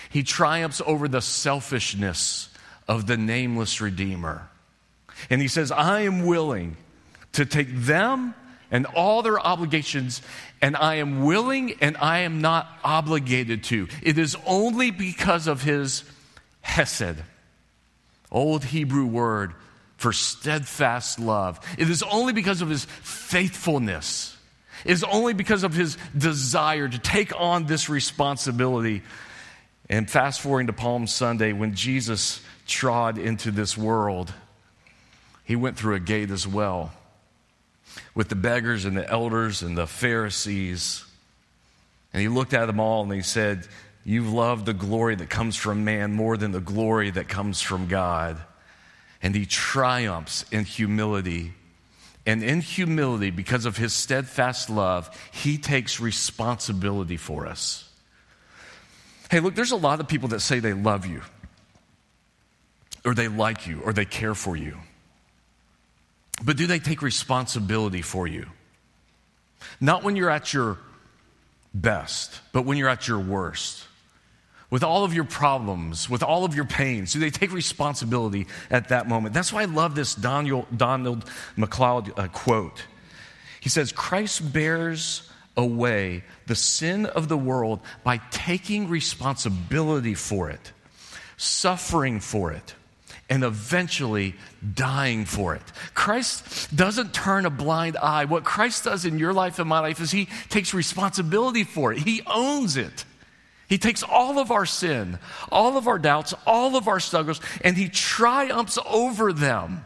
He 0.10 0.24
triumphs 0.24 0.82
over 0.86 1.08
the 1.08 1.22
selfishness 1.22 2.50
of 2.88 3.08
the 3.08 3.18
nameless 3.18 3.82
Redeemer. 3.82 4.48
And 5.30 5.42
he 5.42 5.48
says, 5.48 5.72
I 5.72 6.02
am 6.02 6.26
willing 6.26 6.78
to 7.34 7.46
take 7.46 7.68
them 7.72 8.34
and 8.70 8.86
all 8.86 9.22
their 9.22 9.40
obligations, 9.40 10.22
and 10.62 10.76
I 10.76 10.96
am 10.96 11.24
willing 11.24 11.76
and 11.82 11.96
I 11.98 12.20
am 12.20 12.42
not 12.42 12.68
obligated 12.84 13.64
to. 13.66 13.88
It 14.04 14.18
is 14.18 14.36
only 14.46 14.92
because 14.92 15.48
of 15.48 15.62
his 15.64 16.04
hesed, 16.62 17.18
old 18.32 18.66
Hebrew 18.66 19.06
word 19.06 19.54
for 19.98 20.14
steadfast 20.14 21.20
love. 21.20 21.60
It 21.78 21.90
is 21.90 22.04
only 22.04 22.34
because 22.34 22.62
of 22.62 22.70
his 22.70 22.86
faithfulness. 22.86 24.36
It 24.86 24.92
is 24.92 25.04
only 25.04 25.34
because 25.34 25.64
of 25.64 25.74
his 25.74 25.98
desire 26.16 26.88
to 26.88 27.00
take 27.00 27.34
on 27.40 27.66
this 27.66 27.90
responsibility. 27.90 29.02
And 29.90 30.10
fast 30.10 30.42
forwarding 30.42 30.68
to 30.68 30.74
Palm 30.74 31.08
Sunday, 31.08 31.54
when 31.54 31.74
Jesus 31.74 32.42
trod 32.66 33.18
into 33.18 33.52
this 33.52 33.78
world, 33.78 34.34
he 35.44 35.56
went 35.56 35.78
through 35.78 35.96
a 35.96 36.00
gate 36.00 36.30
as 36.30 36.46
well 36.48 36.92
with 38.14 38.30
the 38.30 38.36
beggars 38.36 38.86
and 38.86 38.98
the 38.98 39.10
elders 39.10 39.62
and 39.62 39.78
the 39.78 39.88
Pharisees. 39.88 41.06
And 42.12 42.22
he 42.22 42.28
looked 42.28 42.54
at 42.54 42.66
them 42.66 42.80
all 42.80 43.04
and 43.04 43.14
he 43.14 43.22
said, 43.22 43.68
You've 44.04 44.32
loved 44.32 44.66
the 44.66 44.74
glory 44.74 45.16
that 45.16 45.30
comes 45.30 45.56
from 45.56 45.84
man 45.84 46.14
more 46.14 46.38
than 46.38 46.52
the 46.52 46.62
glory 46.62 47.10
that 47.12 47.28
comes 47.28 47.62
from 47.62 47.88
God. 47.88 48.38
And 49.22 49.36
he 49.36 49.46
triumphs 49.46 50.46
in 50.52 50.64
humility. 50.64 51.54
And 52.26 52.44
in 52.44 52.62
humility, 52.62 53.32
because 53.32 53.66
of 53.66 53.78
his 53.78 53.94
steadfast 53.94 54.70
love, 54.70 55.10
he 55.32 55.58
takes 55.58 56.00
responsibility 56.00 57.18
for 57.18 57.48
us. 57.48 57.87
Hey, 59.30 59.40
look, 59.40 59.56
there's 59.56 59.72
a 59.72 59.78
lot 59.78 60.00
of 60.00 60.08
people 60.08 60.30
that 60.30 60.40
say 60.40 60.60
they 60.60 60.74
love 60.74 61.06
you, 61.06 61.22
or 63.04 63.14
they 63.14 63.28
like 63.28 63.68
you, 63.68 63.82
or 63.84 63.94
they 63.94 64.06
care 64.06 64.36
for 64.36 64.56
you. 64.56 64.78
But 66.44 66.58
do 66.58 66.68
they 66.68 66.80
take 66.80 67.02
responsibility 67.02 68.02
for 68.02 68.28
you? 68.28 68.46
Not 69.82 70.04
when 70.04 70.16
you're 70.16 70.30
at 70.30 70.54
your 70.54 70.78
best, 71.74 72.40
but 72.54 72.64
when 72.64 72.78
you're 72.78 72.90
at 72.90 73.08
your 73.08 73.20
worst 73.20 73.88
with 74.70 74.84
all 74.84 75.04
of 75.04 75.14
your 75.14 75.24
problems, 75.24 76.10
with 76.10 76.24
all 76.24 76.44
of 76.44 76.54
your 76.54 76.66
pains? 76.66 77.14
Do 77.14 77.20
they 77.20 77.30
take 77.30 77.54
responsibility 77.54 78.48
at 78.70 78.90
that 78.90 79.08
moment? 79.08 79.34
That's 79.34 79.54
why 79.54 79.62
I 79.62 79.66
love 79.66 79.96
this 79.96 80.14
Donald 80.16 80.66
McLeod 81.58 82.18
uh, 82.20 82.28
quote. 82.28 82.84
He 83.60 83.70
says, 83.70 83.92
Christ 83.92 84.54
bears 84.54 85.30
away 85.58 86.24
the 86.46 86.56
sin 86.56 87.06
of 87.06 87.28
the 87.28 87.38
world 87.38 87.82
by 88.04 88.18
taking 88.32 88.88
responsibility 88.88 90.14
for 90.14 90.50
it, 90.50 90.72
suffering 91.36 92.20
for 92.20 92.52
it, 92.52 92.76
and 93.30 93.44
eventually 93.44 94.36
dying 94.74 95.26
for 95.26 95.56
it. 95.56 95.64
Christ 95.94 96.74
doesn't 96.74 97.14
turn 97.14 97.46
a 97.46 97.50
blind 97.50 97.98
eye. 97.98 98.26
What 98.26 98.46
Christ 98.46 98.86
does 98.86 99.04
in 99.04 99.20
your 99.20 99.34
life 99.34 99.60
and 99.60 99.68
my 99.68 99.80
life 99.80 100.00
is 100.00 100.12
he 100.12 100.30
takes 100.50 100.74
responsibility 100.74 101.64
for 101.64 101.92
it, 101.92 102.00
he 102.00 102.22
owns 102.26 102.78
it. 102.78 103.04
He 103.68 103.78
takes 103.78 104.02
all 104.02 104.40
of 104.40 104.50
our 104.50 104.66
sin, 104.66 105.20
all 105.52 105.76
of 105.76 105.90
our 105.90 106.00
doubts, 106.00 106.34
all 106.46 106.78
of 106.78 106.88
our 106.88 107.02
struggles, 107.02 107.42
and 107.66 107.76
he 107.76 107.90
triumphs 107.90 108.78
over 108.86 109.34
them. 109.34 109.84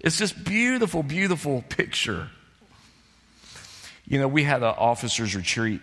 It's 0.00 0.18
this 0.18 0.32
beautiful, 0.32 1.04
beautiful 1.04 1.62
picture. 1.68 2.28
You 4.06 4.18
know, 4.18 4.28
we 4.28 4.44
had 4.44 4.62
an 4.62 4.74
officers' 4.76 5.34
retreat 5.34 5.80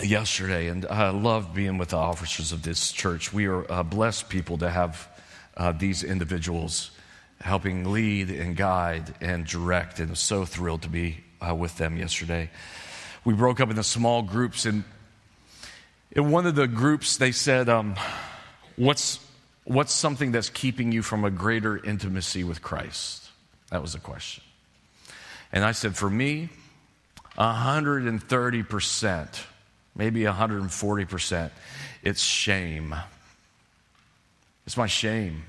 yesterday, 0.00 0.68
and 0.68 0.86
I 0.86 1.10
love 1.10 1.52
being 1.52 1.78
with 1.78 1.88
the 1.88 1.96
officers 1.96 2.52
of 2.52 2.62
this 2.62 2.92
church. 2.92 3.32
We 3.32 3.46
are 3.46 3.70
uh, 3.70 3.82
blessed 3.82 4.28
people 4.28 4.58
to 4.58 4.70
have 4.70 5.08
uh, 5.56 5.72
these 5.72 6.04
individuals 6.04 6.92
helping 7.40 7.92
lead 7.92 8.30
and 8.30 8.56
guide 8.56 9.14
and 9.20 9.44
direct, 9.44 9.98
and 9.98 10.16
so 10.16 10.44
thrilled 10.44 10.82
to 10.82 10.88
be 10.88 11.24
uh, 11.40 11.52
with 11.56 11.76
them 11.76 11.96
yesterday. 11.96 12.50
We 13.24 13.34
broke 13.34 13.58
up 13.60 13.68
into 13.68 13.82
small 13.82 14.22
groups, 14.22 14.64
and 14.64 14.84
in 16.12 16.30
one 16.30 16.46
of 16.46 16.54
the 16.54 16.68
groups, 16.68 17.16
they 17.16 17.32
said, 17.32 17.68
um, 17.68 17.96
what's, 18.76 19.18
what's 19.64 19.92
something 19.92 20.30
that's 20.30 20.50
keeping 20.50 20.92
you 20.92 21.02
from 21.02 21.24
a 21.24 21.32
greater 21.32 21.84
intimacy 21.84 22.44
with 22.44 22.62
Christ? 22.62 23.28
That 23.70 23.82
was 23.82 23.94
the 23.94 23.98
question. 23.98 24.44
And 25.52 25.64
I 25.64 25.72
said, 25.72 25.96
for 25.96 26.08
me, 26.08 26.48
130%, 27.38 29.40
maybe 29.96 30.22
140%, 30.22 31.50
it's 32.02 32.22
shame. 32.22 32.94
It's 34.66 34.76
my 34.76 34.86
shame. 34.86 35.44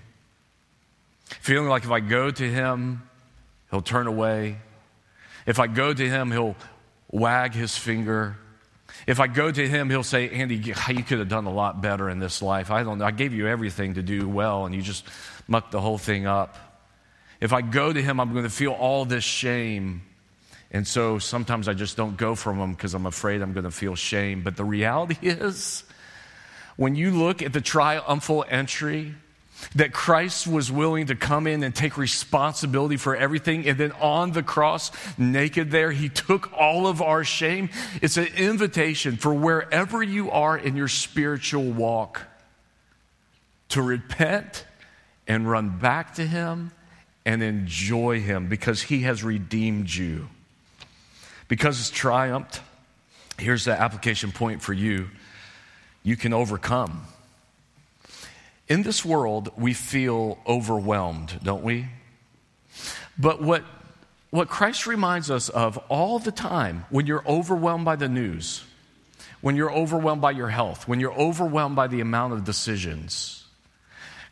Feeling 1.26 1.70
like 1.70 1.84
if 1.84 1.92
I 1.92 2.00
go 2.00 2.32
to 2.32 2.52
him, 2.52 3.04
he'll 3.72 3.82
turn 3.82 4.08
away. 4.08 4.58
If 5.46 5.60
I 5.60 5.68
go 5.68 5.94
to 5.94 6.10
him, 6.10 6.32
he'll 6.32 6.56
wag 7.12 7.54
his 7.54 7.78
finger. 7.78 8.38
If 9.08 9.20
I 9.20 9.28
go 9.28 9.52
to 9.52 9.68
him, 9.68 9.90
he'll 9.90 10.04
say, 10.04 10.30
Andy, 10.30 10.56
you 10.56 10.74
could 10.74 11.20
have 11.20 11.30
done 11.30 11.46
a 11.46 11.54
lot 11.54 11.82
better 11.82 12.10
in 12.10 12.20
this 12.20 12.42
life. 12.42 12.72
I 12.72 12.84
don't 12.84 12.98
know. 12.98 13.06
I 13.06 13.12
gave 13.12 13.34
you 13.34 13.48
everything 13.48 13.96
to 13.96 14.02
do 14.02 14.28
well, 14.28 14.66
and 14.66 14.74
you 14.74 14.82
just 14.82 15.06
mucked 15.48 15.72
the 15.72 15.82
whole 15.82 15.98
thing 15.98 16.26
up. 16.26 16.58
If 17.40 17.54
I 17.54 17.62
go 17.62 17.94
to 17.94 18.02
him, 18.02 18.20
I'm 18.20 18.32
going 18.32 18.46
to 18.46 18.50
feel 18.50 18.72
all 18.72 19.06
this 19.06 19.24
shame. 19.24 20.02
And 20.76 20.86
so 20.86 21.20
sometimes 21.20 21.70
I 21.70 21.74
just 21.74 21.96
don't 21.96 22.18
go 22.18 22.36
from 22.36 22.60
them 22.60 22.74
because 22.74 22.94
I'm 22.96 23.06
afraid 23.06 23.42
I'm 23.42 23.54
going 23.54 23.64
to 23.64 23.72
feel 23.72 23.96
shame. 23.96 24.42
But 24.42 24.58
the 24.58 24.66
reality 24.66 25.16
is, 25.22 25.86
when 26.76 26.96
you 26.96 27.12
look 27.12 27.42
at 27.42 27.54
the 27.54 27.62
triumphal 27.62 28.44
entry, 28.50 29.16
that 29.76 29.94
Christ 29.94 30.48
was 30.48 30.70
willing 30.70 31.06
to 31.06 31.16
come 31.16 31.48
in 31.48 31.64
and 31.64 31.74
take 31.74 31.98
responsibility 31.98 32.98
for 32.98 33.16
everything. 33.16 33.66
And 33.70 33.78
then 33.78 33.94
on 33.94 34.34
the 34.34 34.44
cross, 34.44 34.92
naked 35.18 35.72
there, 35.72 35.94
he 35.94 36.10
took 36.10 36.52
all 36.52 36.88
of 36.88 37.02
our 37.02 37.24
shame. 37.24 37.70
It's 38.02 38.18
an 38.18 38.28
invitation 38.36 39.16
for 39.16 39.34
wherever 39.34 40.04
you 40.04 40.30
are 40.30 40.58
in 40.58 40.76
your 40.76 40.90
spiritual 40.90 41.72
walk 41.72 42.22
to 43.70 43.82
repent 43.82 44.66
and 45.26 45.50
run 45.50 45.80
back 45.80 46.16
to 46.16 46.28
him 46.28 46.74
and 47.26 47.42
enjoy 47.42 48.20
him 48.20 48.50
because 48.50 48.82
he 48.82 49.04
has 49.04 49.24
redeemed 49.24 49.90
you. 49.90 50.28
Because 51.48 51.80
it's 51.80 51.92
triumphed, 51.92 52.62
here's 53.38 53.66
the 53.66 53.80
application 53.80 54.32
point 54.32 54.62
for 54.62 54.74
you 54.74 55.10
you 56.04 56.16
can 56.16 56.34
overcome. 56.34 57.02
In 58.68 58.84
this 58.84 59.04
world, 59.04 59.52
we 59.58 59.74
feel 59.74 60.40
overwhelmed, 60.48 61.40
don't 61.44 61.64
we? 61.64 61.88
But 63.18 63.42
what, 63.42 63.64
what 64.30 64.50
Christ 64.50 64.88
reminds 64.88 65.32
us 65.32 65.50
of 65.50 65.78
all 65.90 66.20
the 66.20 66.32
time 66.32 66.86
when 66.90 67.06
you're 67.08 67.26
overwhelmed 67.28 67.86
by 67.86 67.96
the 67.96 68.10
news, 68.10 68.64
when 69.42 69.56
you're 69.56 69.72
overwhelmed 69.72 70.22
by 70.22 70.32
your 70.32 70.50
health, 70.50 70.88
when 70.88 71.00
you're 71.00 71.14
overwhelmed 71.14 71.76
by 71.76 71.88
the 71.88 72.02
amount 72.02 72.34
of 72.34 72.44
decisions, 72.44 73.44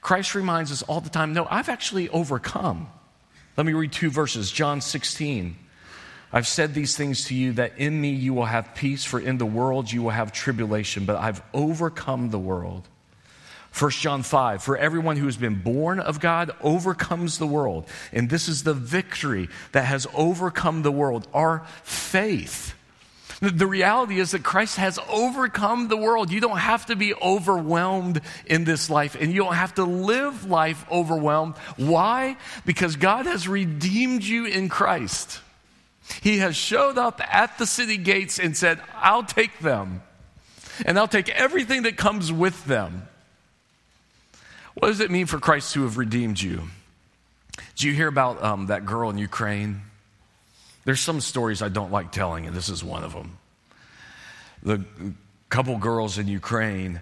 Christ 0.01 0.35
reminds 0.35 0.71
us 0.71 0.81
all 0.83 1.01
the 1.01 1.09
time 1.09 1.33
no, 1.33 1.47
I've 1.49 1.69
actually 1.69 2.09
overcome. 2.09 2.89
Let 3.55 3.65
me 3.65 3.73
read 3.73 3.91
two 3.91 4.09
verses 4.09 4.51
John 4.51 4.81
16. 4.81 5.55
I've 6.33 6.47
said 6.47 6.73
these 6.73 6.97
things 6.97 7.25
to 7.25 7.35
you 7.35 7.53
that 7.53 7.77
in 7.77 8.01
me 8.01 8.09
you 8.09 8.33
will 8.33 8.45
have 8.45 8.73
peace, 8.73 9.05
for 9.05 9.19
in 9.19 9.37
the 9.37 9.45
world 9.45 9.91
you 9.91 10.01
will 10.01 10.09
have 10.09 10.31
tribulation, 10.31 11.05
but 11.05 11.15
I've 11.15 11.43
overcome 11.53 12.31
the 12.31 12.39
world. 12.39 12.87
1 13.77 13.91
John 13.91 14.23
5, 14.23 14.61
for 14.63 14.77
everyone 14.77 15.17
who 15.17 15.25
has 15.25 15.37
been 15.37 15.61
born 15.61 15.99
of 15.99 16.19
God 16.19 16.51
overcomes 16.61 17.37
the 17.37 17.47
world. 17.47 17.87
And 18.11 18.29
this 18.29 18.47
is 18.47 18.63
the 18.63 18.73
victory 18.73 19.49
that 19.71 19.85
has 19.85 20.05
overcome 20.13 20.81
the 20.81 20.91
world, 20.91 21.27
our 21.33 21.65
faith. 21.83 22.75
The 23.39 23.67
reality 23.67 24.19
is 24.19 24.31
that 24.31 24.43
Christ 24.43 24.77
has 24.77 24.99
overcome 25.09 25.87
the 25.87 25.97
world. 25.97 26.31
You 26.31 26.39
don't 26.39 26.59
have 26.59 26.85
to 26.85 26.95
be 26.95 27.13
overwhelmed 27.15 28.21
in 28.45 28.63
this 28.63 28.89
life, 28.89 29.17
and 29.19 29.33
you 29.33 29.43
don't 29.43 29.55
have 29.55 29.75
to 29.75 29.83
live 29.83 30.45
life 30.45 30.85
overwhelmed. 30.89 31.55
Why? 31.77 32.37
Because 32.65 32.95
God 32.95 33.25
has 33.25 33.47
redeemed 33.47 34.23
you 34.23 34.45
in 34.45 34.69
Christ. 34.69 35.41
He 36.21 36.39
has 36.39 36.55
showed 36.55 36.97
up 36.97 37.21
at 37.33 37.57
the 37.57 37.65
city 37.65 37.97
gates 37.97 38.39
and 38.39 38.55
said, 38.55 38.79
I'll 38.95 39.23
take 39.23 39.59
them. 39.59 40.01
and 40.85 40.97
I'll 40.97 41.07
take 41.07 41.29
everything 41.29 41.83
that 41.83 41.97
comes 41.97 42.31
with 42.31 42.65
them. 42.65 43.07
What 44.73 44.87
does 44.87 44.99
it 44.99 45.11
mean 45.11 45.27
for 45.27 45.39
Christ 45.39 45.73
to 45.73 45.83
have 45.83 45.97
redeemed 45.97 46.41
you? 46.41 46.63
Do 47.75 47.87
you 47.87 47.93
hear 47.93 48.07
about 48.07 48.43
um, 48.43 48.67
that 48.67 48.85
girl 48.85 49.09
in 49.09 49.17
Ukraine? 49.17 49.81
There's 50.85 50.99
some 50.99 51.21
stories 51.21 51.61
I 51.61 51.69
don't 51.69 51.91
like 51.91 52.11
telling, 52.11 52.47
and 52.47 52.55
this 52.55 52.69
is 52.69 52.83
one 52.83 53.03
of 53.03 53.13
them. 53.13 53.37
The 54.63 54.83
couple 55.49 55.77
girls 55.77 56.17
in 56.17 56.27
Ukraine 56.27 57.01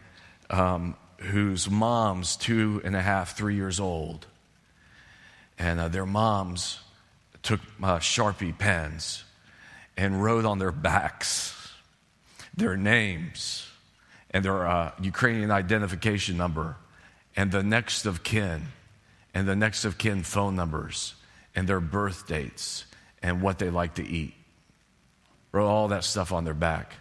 um, 0.50 0.96
whose 1.18 1.70
mom's 1.70 2.36
two 2.36 2.82
and 2.84 2.96
a 2.96 3.02
half, 3.02 3.38
three 3.38 3.56
years 3.56 3.80
old, 3.80 4.26
and 5.58 5.80
uh, 5.80 5.88
their 5.88 6.06
moms 6.06 6.80
took 7.44 7.60
uh, 7.82 8.00
Sharpie 8.00 8.58
pens 8.58 9.24
and 9.98 10.24
wrote 10.24 10.46
on 10.46 10.60
their 10.60 10.72
backs 10.72 11.58
their 12.56 12.76
names 12.78 13.68
and 14.32 14.44
their 14.44 14.68
uh, 14.68 14.92
Ukrainian 15.02 15.52
identification 15.52 16.38
number 16.38 16.78
and 17.36 17.52
the 17.52 17.64
next 17.64 18.06
of 18.06 18.24
kin 18.24 18.68
and 19.34 19.48
the 19.48 19.56
next 19.56 19.86
of 19.86 19.98
kin 19.98 20.24
phone 20.24 20.56
numbers 20.56 21.16
and 21.56 21.68
their 21.68 21.80
birth 21.80 22.28
dates 22.28 22.86
and 23.22 23.42
what 23.42 23.60
they 23.60 23.70
like 23.70 23.96
to 23.96 24.06
eat. 24.06 24.34
Wrote 25.52 25.68
all 25.68 25.90
that 25.90 26.04
stuff 26.04 26.32
on 26.32 26.44
their 26.44 26.54
back. 26.54 26.94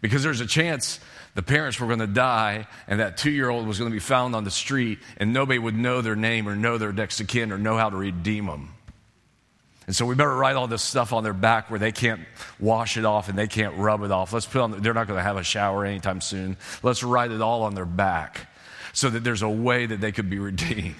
Because 0.00 0.22
there's 0.22 0.40
a 0.40 0.46
chance 0.46 1.00
the 1.34 1.42
parents 1.42 1.80
were 1.80 1.86
going 1.88 1.98
to 1.98 2.06
die 2.06 2.66
and 2.86 3.00
that 3.00 3.16
two 3.16 3.30
year 3.30 3.48
old 3.48 3.66
was 3.66 3.78
going 3.78 3.90
to 3.90 3.94
be 3.94 4.00
found 4.00 4.36
on 4.36 4.44
the 4.44 4.50
street 4.50 4.98
and 5.16 5.32
nobody 5.32 5.58
would 5.58 5.76
know 5.76 6.02
their 6.02 6.16
name 6.16 6.48
or 6.48 6.54
know 6.54 6.78
their 6.78 6.92
next 6.92 7.20
of 7.20 7.26
kin 7.26 7.52
or 7.52 7.58
know 7.58 7.76
how 7.76 7.90
to 7.90 7.96
redeem 7.96 8.46
them. 8.46 8.74
And 9.88 9.96
so 9.96 10.04
we 10.04 10.14
better 10.14 10.36
write 10.36 10.54
all 10.54 10.66
this 10.66 10.82
stuff 10.82 11.14
on 11.14 11.24
their 11.24 11.32
back 11.32 11.70
where 11.70 11.78
they 11.78 11.92
can't 11.92 12.20
wash 12.60 12.98
it 12.98 13.06
off 13.06 13.30
and 13.30 13.38
they 13.38 13.46
can't 13.46 13.74
rub 13.74 14.02
it 14.02 14.10
off. 14.10 14.34
Let's 14.34 14.44
put 14.44 14.60
on, 14.60 14.82
they're 14.82 14.92
not 14.92 15.06
going 15.06 15.16
to 15.16 15.22
have 15.22 15.38
a 15.38 15.42
shower 15.42 15.86
anytime 15.86 16.20
soon. 16.20 16.58
Let's 16.82 17.02
write 17.02 17.30
it 17.30 17.40
all 17.40 17.62
on 17.62 17.74
their 17.74 17.86
back 17.86 18.48
so 18.92 19.08
that 19.08 19.24
there's 19.24 19.40
a 19.40 19.48
way 19.48 19.86
that 19.86 19.98
they 19.98 20.12
could 20.12 20.28
be 20.28 20.38
redeemed. 20.38 20.94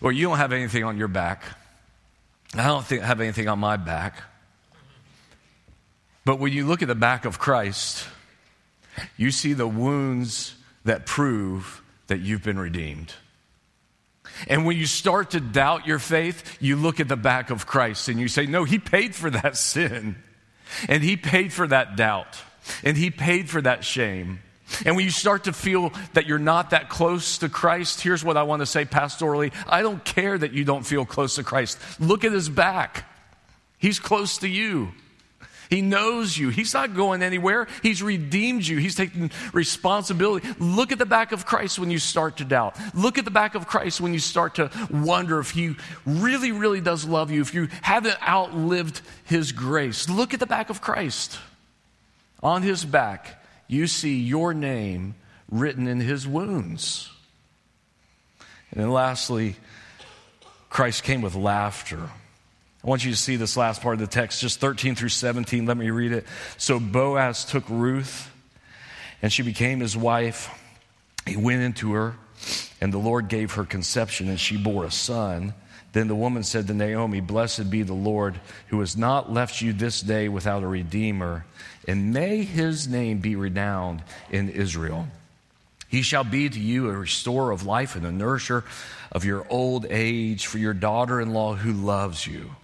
Well, 0.00 0.10
you 0.10 0.26
don't 0.26 0.38
have 0.38 0.54
anything 0.54 0.82
on 0.82 0.96
your 0.96 1.08
back. 1.08 1.42
I 2.54 2.66
don't 2.66 2.86
think, 2.86 3.02
have 3.02 3.20
anything 3.20 3.46
on 3.46 3.58
my 3.58 3.76
back. 3.76 4.22
But 6.24 6.38
when 6.38 6.54
you 6.54 6.66
look 6.66 6.80
at 6.80 6.88
the 6.88 6.94
back 6.94 7.26
of 7.26 7.38
Christ, 7.38 8.06
you 9.18 9.30
see 9.30 9.52
the 9.52 9.68
wounds 9.68 10.54
that 10.86 11.04
prove 11.04 11.82
that 12.06 12.20
you've 12.20 12.42
been 12.42 12.58
redeemed. 12.58 13.12
And 14.48 14.64
when 14.64 14.76
you 14.76 14.86
start 14.86 15.30
to 15.30 15.40
doubt 15.40 15.86
your 15.86 15.98
faith, 15.98 16.58
you 16.60 16.76
look 16.76 17.00
at 17.00 17.08
the 17.08 17.16
back 17.16 17.50
of 17.50 17.66
Christ 17.66 18.08
and 18.08 18.18
you 18.20 18.28
say, 18.28 18.46
No, 18.46 18.64
He 18.64 18.78
paid 18.78 19.14
for 19.14 19.30
that 19.30 19.56
sin. 19.56 20.16
And 20.88 21.02
He 21.02 21.16
paid 21.16 21.52
for 21.52 21.66
that 21.66 21.96
doubt. 21.96 22.38
And 22.84 22.96
He 22.96 23.10
paid 23.10 23.50
for 23.50 23.60
that 23.60 23.84
shame. 23.84 24.40
And 24.84 24.94
when 24.94 25.04
you 25.04 25.10
start 25.10 25.44
to 25.44 25.52
feel 25.52 25.92
that 26.14 26.26
you're 26.26 26.38
not 26.38 26.70
that 26.70 26.88
close 26.88 27.38
to 27.38 27.48
Christ, 27.48 28.00
here's 28.00 28.24
what 28.24 28.36
I 28.36 28.44
want 28.44 28.60
to 28.60 28.66
say 28.66 28.84
pastorally 28.84 29.52
I 29.66 29.82
don't 29.82 30.04
care 30.04 30.36
that 30.38 30.52
you 30.52 30.64
don't 30.64 30.84
feel 30.86 31.04
close 31.04 31.36
to 31.36 31.42
Christ. 31.42 31.78
Look 31.98 32.24
at 32.24 32.32
His 32.32 32.48
back, 32.48 33.04
He's 33.78 33.98
close 33.98 34.38
to 34.38 34.48
you. 34.48 34.92
He 35.70 35.82
knows 35.82 36.36
you. 36.36 36.48
He's 36.48 36.74
not 36.74 36.94
going 36.96 37.22
anywhere. 37.22 37.68
He's 37.80 38.02
redeemed 38.02 38.66
you. 38.66 38.78
He's 38.78 38.96
taking 38.96 39.30
responsibility. 39.52 40.48
Look 40.58 40.90
at 40.90 40.98
the 40.98 41.06
back 41.06 41.30
of 41.30 41.46
Christ 41.46 41.78
when 41.78 41.92
you 41.92 42.00
start 42.00 42.38
to 42.38 42.44
doubt. 42.44 42.76
Look 42.92 43.18
at 43.18 43.24
the 43.24 43.30
back 43.30 43.54
of 43.54 43.68
Christ 43.68 44.00
when 44.00 44.12
you 44.12 44.18
start 44.18 44.56
to 44.56 44.68
wonder 44.90 45.38
if 45.38 45.52
He 45.52 45.76
really, 46.04 46.50
really 46.50 46.80
does 46.80 47.04
love 47.04 47.30
you, 47.30 47.40
if 47.40 47.54
you 47.54 47.68
haven't 47.82 48.20
outlived 48.28 49.00
His 49.24 49.52
grace. 49.52 50.08
Look 50.08 50.34
at 50.34 50.40
the 50.40 50.46
back 50.46 50.70
of 50.70 50.80
Christ. 50.80 51.38
On 52.42 52.62
His 52.62 52.84
back, 52.84 53.40
you 53.68 53.86
see 53.86 54.18
your 54.18 54.52
name 54.52 55.14
written 55.48 55.86
in 55.86 56.00
His 56.00 56.26
wounds. 56.26 57.08
And 58.72 58.80
then 58.80 58.90
lastly, 58.90 59.54
Christ 60.68 61.04
came 61.04 61.22
with 61.22 61.36
laughter. 61.36 62.10
I 62.82 62.86
want 62.86 63.04
you 63.04 63.10
to 63.10 63.16
see 63.16 63.36
this 63.36 63.58
last 63.58 63.82
part 63.82 63.94
of 63.94 64.00
the 64.00 64.06
text, 64.06 64.40
just 64.40 64.58
13 64.58 64.94
through 64.94 65.10
17. 65.10 65.66
Let 65.66 65.76
me 65.76 65.90
read 65.90 66.12
it. 66.12 66.24
So 66.56 66.80
Boaz 66.80 67.44
took 67.44 67.68
Ruth, 67.68 68.30
and 69.20 69.30
she 69.30 69.42
became 69.42 69.80
his 69.80 69.94
wife. 69.96 70.48
He 71.26 71.36
went 71.36 71.60
into 71.60 71.92
her, 71.92 72.14
and 72.80 72.90
the 72.90 72.98
Lord 72.98 73.28
gave 73.28 73.52
her 73.52 73.64
conception, 73.64 74.30
and 74.30 74.40
she 74.40 74.56
bore 74.56 74.86
a 74.86 74.90
son. 74.90 75.52
Then 75.92 76.08
the 76.08 76.14
woman 76.14 76.42
said 76.42 76.68
to 76.68 76.74
Naomi, 76.74 77.20
Blessed 77.20 77.68
be 77.68 77.82
the 77.82 77.92
Lord, 77.92 78.40
who 78.68 78.80
has 78.80 78.96
not 78.96 79.30
left 79.30 79.60
you 79.60 79.74
this 79.74 80.00
day 80.00 80.30
without 80.30 80.62
a 80.62 80.66
redeemer, 80.66 81.44
and 81.86 82.14
may 82.14 82.44
his 82.44 82.88
name 82.88 83.18
be 83.18 83.36
renowned 83.36 84.02
in 84.30 84.48
Israel. 84.48 85.06
He 85.86 86.00
shall 86.00 86.24
be 86.24 86.48
to 86.48 86.60
you 86.60 86.88
a 86.88 86.96
restorer 86.96 87.50
of 87.50 87.66
life 87.66 87.94
and 87.94 88.06
a 88.06 88.12
nourisher 88.12 88.64
of 89.12 89.26
your 89.26 89.44
old 89.50 89.84
age 89.90 90.46
for 90.46 90.56
your 90.56 90.72
daughter 90.72 91.20
in 91.20 91.34
law 91.34 91.54
who 91.56 91.72
loves 91.72 92.26
you 92.26 92.54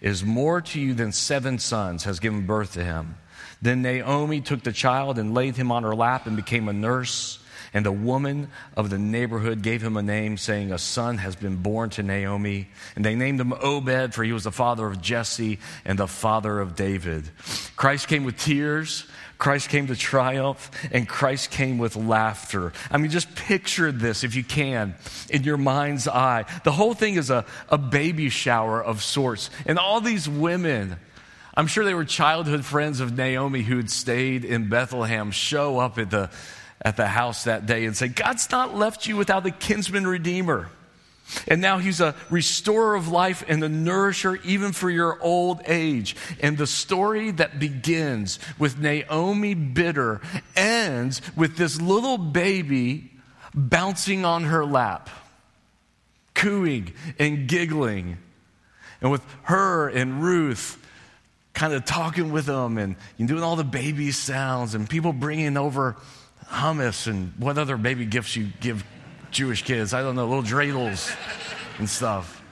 is 0.00 0.24
more 0.24 0.60
to 0.60 0.80
you 0.80 0.94
than 0.94 1.12
seven 1.12 1.58
sons, 1.58 2.04
has 2.04 2.20
given 2.20 2.46
birth 2.46 2.74
to 2.74 2.84
him. 2.84 3.16
Then 3.62 3.82
Naomi 3.82 4.40
took 4.40 4.62
the 4.62 4.72
child 4.72 5.18
and 5.18 5.34
laid 5.34 5.56
him 5.56 5.72
on 5.72 5.82
her 5.82 5.94
lap 5.94 6.26
and 6.26 6.36
became 6.36 6.68
a 6.68 6.72
nurse. 6.72 7.38
And 7.74 7.84
the 7.84 7.92
woman 7.92 8.48
of 8.76 8.90
the 8.90 8.98
neighborhood 8.98 9.60
gave 9.62 9.82
him 9.82 9.96
a 9.96 10.02
name, 10.02 10.36
saying, 10.36 10.72
A 10.72 10.78
son 10.78 11.18
has 11.18 11.36
been 11.36 11.56
born 11.56 11.90
to 11.90 12.02
Naomi. 12.02 12.68
And 12.94 13.04
they 13.04 13.14
named 13.14 13.40
him 13.40 13.52
Obed, 13.52 14.14
for 14.14 14.24
he 14.24 14.32
was 14.32 14.44
the 14.44 14.52
father 14.52 14.86
of 14.86 15.02
Jesse 15.02 15.58
and 15.84 15.98
the 15.98 16.06
father 16.06 16.60
of 16.60 16.74
David. 16.74 17.28
Christ 17.76 18.08
came 18.08 18.24
with 18.24 18.38
tears 18.38 19.06
Christ 19.38 19.68
came 19.68 19.86
to 19.88 19.96
triumph, 19.96 20.70
and 20.90 21.06
Christ 21.08 21.50
came 21.50 21.78
with 21.78 21.94
laughter. 21.94 22.72
I 22.90 22.96
mean, 22.96 23.10
just 23.10 23.34
picture 23.34 23.92
this, 23.92 24.24
if 24.24 24.34
you 24.34 24.42
can, 24.42 24.94
in 25.28 25.44
your 25.44 25.58
mind's 25.58 26.08
eye. 26.08 26.46
The 26.64 26.72
whole 26.72 26.94
thing 26.94 27.16
is 27.16 27.30
a, 27.30 27.44
a 27.68 27.76
baby 27.76 28.30
shower 28.30 28.82
of 28.82 29.02
sorts. 29.02 29.50
And 29.66 29.78
all 29.78 30.00
these 30.00 30.28
women, 30.28 30.96
I'm 31.54 31.66
sure 31.66 31.84
they 31.84 31.94
were 31.94 32.04
childhood 32.04 32.64
friends 32.64 33.00
of 33.00 33.16
Naomi 33.16 33.62
who 33.62 33.76
had 33.76 33.90
stayed 33.90 34.44
in 34.44 34.70
Bethlehem, 34.70 35.30
show 35.30 35.78
up 35.78 35.98
at 35.98 36.10
the, 36.10 36.30
at 36.80 36.96
the 36.96 37.06
house 37.06 37.44
that 37.44 37.66
day 37.66 37.84
and 37.84 37.96
say, 37.96 38.08
God's 38.08 38.50
not 38.50 38.74
left 38.74 39.06
you 39.06 39.16
without 39.16 39.44
a 39.44 39.50
kinsman 39.50 40.06
redeemer. 40.06 40.70
And 41.48 41.60
now 41.60 41.78
he's 41.78 42.00
a 42.00 42.14
restorer 42.30 42.94
of 42.94 43.08
life 43.08 43.44
and 43.48 43.62
a 43.62 43.68
nourisher 43.68 44.36
even 44.44 44.72
for 44.72 44.90
your 44.90 45.20
old 45.20 45.60
age. 45.66 46.16
And 46.40 46.56
the 46.56 46.66
story 46.66 47.30
that 47.32 47.58
begins 47.58 48.38
with 48.58 48.78
Naomi 48.78 49.54
bitter 49.54 50.20
ends 50.54 51.20
with 51.36 51.56
this 51.56 51.80
little 51.80 52.18
baby 52.18 53.10
bouncing 53.54 54.24
on 54.24 54.44
her 54.44 54.64
lap, 54.64 55.10
cooing 56.34 56.92
and 57.18 57.48
giggling. 57.48 58.18
And 59.00 59.10
with 59.10 59.22
her 59.42 59.88
and 59.88 60.22
Ruth 60.22 60.82
kind 61.54 61.72
of 61.72 61.84
talking 61.84 62.32
with 62.32 62.46
them 62.46 62.78
and 62.78 62.96
doing 63.18 63.42
all 63.42 63.56
the 63.56 63.64
baby 63.64 64.10
sounds 64.10 64.74
and 64.74 64.88
people 64.88 65.12
bringing 65.12 65.56
over 65.56 65.96
hummus 66.46 67.06
and 67.06 67.32
what 67.38 67.58
other 67.58 67.76
baby 67.76 68.04
gifts 68.04 68.36
you 68.36 68.48
give 68.60 68.84
Jewish 69.36 69.62
kids. 69.62 69.92
I 69.92 70.00
don't 70.00 70.16
know, 70.16 70.26
little 70.26 70.42
dreidels 70.42 71.14
and 71.78 71.88
stuff. 71.88 72.42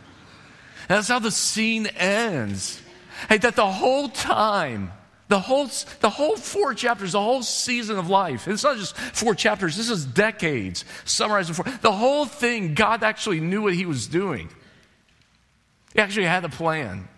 And 0.89 0.99
that's 0.99 1.09
how 1.09 1.19
the 1.19 1.31
scene 1.31 1.87
ends. 1.87 2.81
Hey, 3.29 3.39
that 3.39 3.57
the 3.57 3.67
whole 3.67 4.11
time, 4.11 4.93
the 5.29 5.41
whole, 5.41 5.71
the 6.01 6.11
whole 6.11 6.37
four 6.37 6.75
chapters, 6.75 7.13
the 7.13 7.23
whole 7.23 7.43
season 7.43 7.99
of 7.99 8.11
life, 8.11 8.47
it's 8.47 8.63
not 8.63 8.77
just 8.77 8.97
four 8.97 9.35
chapters, 9.35 9.77
this 9.77 9.89
is 9.89 10.05
decades 10.05 10.85
summarized 11.07 11.57
four. 11.57 11.65
The 11.81 11.93
whole 11.93 12.27
thing, 12.27 12.75
God 12.75 13.03
actually 13.03 13.41
knew 13.41 13.63
what 13.63 13.75
He 13.75 13.87
was 13.87 14.07
doing. 14.07 14.51
He 15.95 16.01
actually 16.01 16.27
had 16.27 16.45
a 16.45 16.51
plan. 16.51 17.09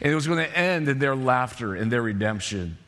And 0.00 0.10
it 0.10 0.14
was 0.14 0.26
going 0.26 0.38
to 0.38 0.58
end 0.58 0.88
in 0.88 0.98
their 0.98 1.14
laughter, 1.14 1.76
in 1.76 1.90
their 1.90 2.00
redemption. 2.00 2.78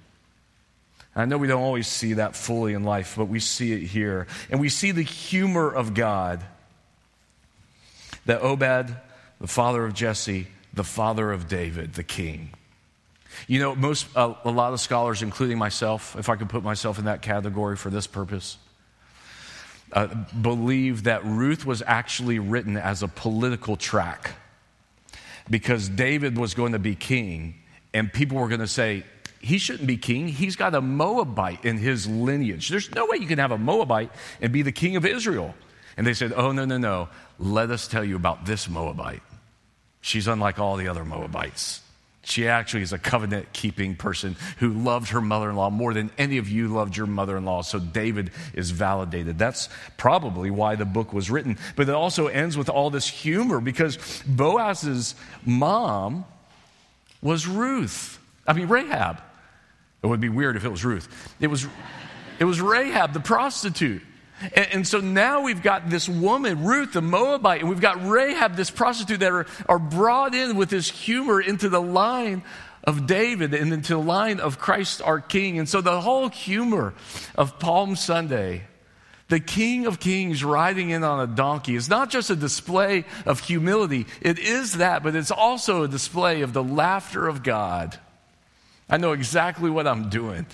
I 1.16 1.24
know 1.26 1.38
we 1.38 1.46
don't 1.46 1.62
always 1.62 1.86
see 1.86 2.14
that 2.14 2.34
fully 2.34 2.74
in 2.74 2.82
life, 2.82 3.14
but 3.16 3.26
we 3.26 3.38
see 3.38 3.72
it 3.72 3.82
here. 3.82 4.26
And 4.50 4.60
we 4.60 4.68
see 4.68 4.90
the 4.90 5.02
humor 5.02 5.70
of 5.70 5.94
God 5.94 6.44
that 8.26 8.42
Obed, 8.42 8.96
the 9.40 9.46
father 9.46 9.84
of 9.84 9.94
Jesse, 9.94 10.48
the 10.72 10.84
father 10.84 11.30
of 11.30 11.48
David, 11.48 11.94
the 11.94 12.02
king. 12.02 12.50
You 13.46 13.60
know, 13.60 13.74
most, 13.74 14.06
a 14.16 14.34
lot 14.44 14.72
of 14.72 14.80
scholars, 14.80 15.22
including 15.22 15.58
myself, 15.58 16.16
if 16.16 16.28
I 16.28 16.36
could 16.36 16.48
put 16.48 16.62
myself 16.62 16.98
in 16.98 17.04
that 17.04 17.22
category 17.22 17.76
for 17.76 17.90
this 17.90 18.06
purpose, 18.06 18.58
uh, 19.92 20.08
believe 20.40 21.04
that 21.04 21.24
Ruth 21.24 21.64
was 21.64 21.82
actually 21.86 22.38
written 22.38 22.76
as 22.76 23.02
a 23.02 23.08
political 23.08 23.76
track 23.76 24.32
because 25.48 25.88
David 25.88 26.38
was 26.38 26.54
going 26.54 26.72
to 26.72 26.78
be 26.78 26.94
king, 26.94 27.54
and 27.92 28.12
people 28.12 28.38
were 28.38 28.48
going 28.48 28.60
to 28.60 28.66
say, 28.66 29.04
he 29.44 29.58
shouldn't 29.58 29.86
be 29.86 29.98
king. 29.98 30.26
He's 30.28 30.56
got 30.56 30.74
a 30.74 30.80
Moabite 30.80 31.64
in 31.64 31.76
his 31.76 32.06
lineage. 32.06 32.68
There's 32.70 32.92
no 32.94 33.06
way 33.06 33.18
you 33.18 33.26
can 33.26 33.38
have 33.38 33.52
a 33.52 33.58
Moabite 33.58 34.10
and 34.40 34.52
be 34.52 34.62
the 34.62 34.72
king 34.72 34.96
of 34.96 35.04
Israel. 35.04 35.54
And 35.96 36.06
they 36.06 36.14
said, 36.14 36.32
Oh, 36.32 36.52
no, 36.52 36.64
no, 36.64 36.78
no. 36.78 37.08
Let 37.38 37.70
us 37.70 37.86
tell 37.86 38.04
you 38.04 38.16
about 38.16 38.46
this 38.46 38.68
Moabite. 38.68 39.22
She's 40.00 40.28
unlike 40.28 40.58
all 40.58 40.76
the 40.76 40.88
other 40.88 41.04
Moabites. 41.04 41.82
She 42.22 42.48
actually 42.48 42.82
is 42.82 42.94
a 42.94 42.98
covenant 42.98 43.52
keeping 43.52 43.96
person 43.96 44.36
who 44.56 44.70
loved 44.70 45.10
her 45.10 45.20
mother 45.20 45.50
in 45.50 45.56
law 45.56 45.68
more 45.68 45.92
than 45.92 46.10
any 46.16 46.38
of 46.38 46.48
you 46.48 46.68
loved 46.68 46.96
your 46.96 47.06
mother 47.06 47.36
in 47.36 47.44
law. 47.44 47.60
So 47.60 47.78
David 47.78 48.30
is 48.54 48.70
validated. 48.70 49.38
That's 49.38 49.68
probably 49.98 50.50
why 50.50 50.76
the 50.76 50.86
book 50.86 51.12
was 51.12 51.30
written. 51.30 51.58
But 51.76 51.88
it 51.88 51.94
also 51.94 52.28
ends 52.28 52.56
with 52.56 52.70
all 52.70 52.88
this 52.88 53.06
humor 53.06 53.60
because 53.60 53.98
Boaz's 54.26 55.14
mom 55.44 56.24
was 57.20 57.46
Ruth. 57.46 58.18
I 58.46 58.54
mean, 58.54 58.68
Rahab. 58.68 59.20
It 60.04 60.08
would 60.08 60.20
be 60.20 60.28
weird 60.28 60.54
if 60.56 60.66
it 60.66 60.68
was 60.68 60.84
Ruth. 60.84 61.08
It 61.40 61.46
was, 61.46 61.66
it 62.38 62.44
was 62.44 62.60
Rahab, 62.60 63.14
the 63.14 63.20
prostitute. 63.20 64.02
And, 64.54 64.68
and, 64.72 64.86
so 64.86 65.00
now 65.00 65.40
we've 65.40 65.62
got 65.62 65.88
this 65.88 66.06
woman, 66.06 66.62
Ruth 66.62 66.92
the 66.92 67.00
Moabite, 67.00 67.60
and 67.60 67.70
we've 67.70 67.80
got 67.80 68.06
Rahab, 68.06 68.54
this 68.54 68.70
prostitute, 68.70 69.20
that 69.20 69.32
are, 69.32 69.46
are 69.66 69.78
brought 69.78 70.34
in 70.34 70.56
with 70.56 70.68
this 70.68 70.90
humor 70.90 71.40
into 71.40 71.70
the 71.70 71.80
line 71.80 72.42
of 72.82 73.06
David 73.06 73.54
and 73.54 73.72
into 73.72 73.94
the 73.94 74.00
line 74.00 74.40
of 74.40 74.58
Christ 74.58 75.00
our 75.00 75.22
King. 75.22 75.58
And 75.58 75.66
so 75.66 75.80
the 75.80 76.02
whole 76.02 76.28
humor 76.28 76.92
of 77.34 77.58
Palm 77.58 77.96
Sunday, 77.96 78.64
the 79.28 79.40
King 79.40 79.86
of 79.86 80.00
Kings 80.00 80.44
riding 80.44 80.90
in 80.90 81.02
on 81.02 81.18
a 81.20 81.26
donkey, 81.26 81.76
is 81.76 81.88
not 81.88 82.10
just 82.10 82.28
a 82.28 82.36
display 82.36 83.06
of 83.24 83.40
humility. 83.40 84.04
It 84.20 84.38
is 84.38 84.74
that, 84.74 85.02
but 85.02 85.16
it's 85.16 85.30
also 85.30 85.84
a 85.84 85.88
display 85.88 86.42
of 86.42 86.52
the 86.52 86.62
laughter 86.62 87.26
of 87.26 87.42
God. 87.42 87.98
I 88.88 88.98
know 88.98 89.12
exactly 89.12 89.70
what 89.70 89.86
I'm 89.86 90.10
doing. 90.10 90.46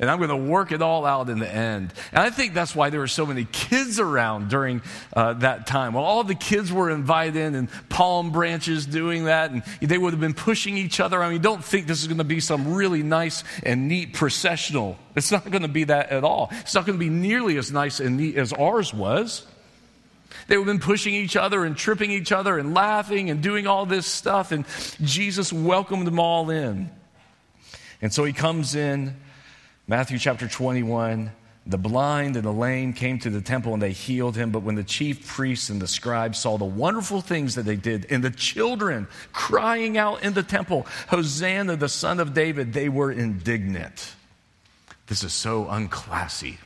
And 0.00 0.10
I'm 0.10 0.18
going 0.18 0.30
to 0.30 0.36
work 0.36 0.72
it 0.72 0.82
all 0.82 1.06
out 1.06 1.28
in 1.28 1.38
the 1.38 1.48
end. 1.48 1.92
And 2.10 2.20
I 2.20 2.30
think 2.30 2.52
that's 2.52 2.74
why 2.74 2.90
there 2.90 2.98
were 2.98 3.06
so 3.06 3.26
many 3.26 3.44
kids 3.44 4.00
around 4.00 4.48
during 4.50 4.82
uh, 5.12 5.34
that 5.34 5.68
time. 5.68 5.92
Well, 5.92 6.02
all 6.02 6.24
the 6.24 6.34
kids 6.34 6.72
were 6.72 6.90
invited 6.90 7.36
in 7.36 7.54
and 7.54 7.68
palm 7.88 8.32
branches 8.32 8.86
doing 8.86 9.26
that. 9.26 9.52
And 9.52 9.62
they 9.80 9.96
would 9.96 10.12
have 10.12 10.20
been 10.20 10.34
pushing 10.34 10.76
each 10.76 10.98
other. 10.98 11.22
I 11.22 11.30
mean, 11.30 11.42
don't 11.42 11.62
think 11.62 11.86
this 11.86 12.02
is 12.02 12.08
going 12.08 12.18
to 12.18 12.24
be 12.24 12.40
some 12.40 12.74
really 12.74 13.04
nice 13.04 13.44
and 13.62 13.86
neat 13.86 14.14
processional. 14.14 14.98
It's 15.14 15.30
not 15.30 15.48
going 15.48 15.62
to 15.62 15.68
be 15.68 15.84
that 15.84 16.10
at 16.10 16.24
all. 16.24 16.48
It's 16.50 16.74
not 16.74 16.86
going 16.86 16.98
to 16.98 17.04
be 17.04 17.10
nearly 17.10 17.56
as 17.56 17.70
nice 17.70 18.00
and 18.00 18.16
neat 18.16 18.36
as 18.36 18.52
ours 18.52 18.92
was. 18.92 19.46
They 20.48 20.56
would 20.58 20.66
have 20.66 20.74
been 20.74 20.84
pushing 20.84 21.14
each 21.14 21.36
other 21.36 21.64
and 21.64 21.76
tripping 21.76 22.10
each 22.10 22.32
other 22.32 22.58
and 22.58 22.74
laughing 22.74 23.30
and 23.30 23.40
doing 23.40 23.68
all 23.68 23.86
this 23.86 24.08
stuff. 24.08 24.50
And 24.50 24.64
Jesus 25.00 25.52
welcomed 25.52 26.08
them 26.08 26.18
all 26.18 26.50
in. 26.50 26.90
And 28.02 28.12
so 28.12 28.24
he 28.24 28.32
comes 28.32 28.74
in 28.74 29.16
Matthew 29.86 30.18
chapter 30.18 30.48
21 30.48 31.30
the 31.66 31.78
blind 31.78 32.36
and 32.36 32.44
the 32.44 32.52
lame 32.52 32.92
came 32.92 33.18
to 33.20 33.30
the 33.30 33.40
temple 33.40 33.72
and 33.72 33.82
they 33.82 33.92
healed 33.92 34.36
him. 34.36 34.50
But 34.50 34.62
when 34.62 34.74
the 34.74 34.84
chief 34.84 35.26
priests 35.26 35.70
and 35.70 35.80
the 35.80 35.88
scribes 35.88 36.38
saw 36.38 36.58
the 36.58 36.64
wonderful 36.64 37.22
things 37.22 37.54
that 37.54 37.62
they 37.62 37.76
did, 37.76 38.06
and 38.10 38.22
the 38.22 38.30
children 38.30 39.08
crying 39.32 39.96
out 39.96 40.22
in 40.22 40.34
the 40.34 40.42
temple, 40.42 40.86
Hosanna, 41.08 41.76
the 41.76 41.88
son 41.88 42.20
of 42.20 42.34
David, 42.34 42.74
they 42.74 42.88
were 42.88 43.10
indignant. 43.10 44.14
This 45.06 45.24
is 45.24 45.32
so 45.32 45.64
unclassy 45.64 46.58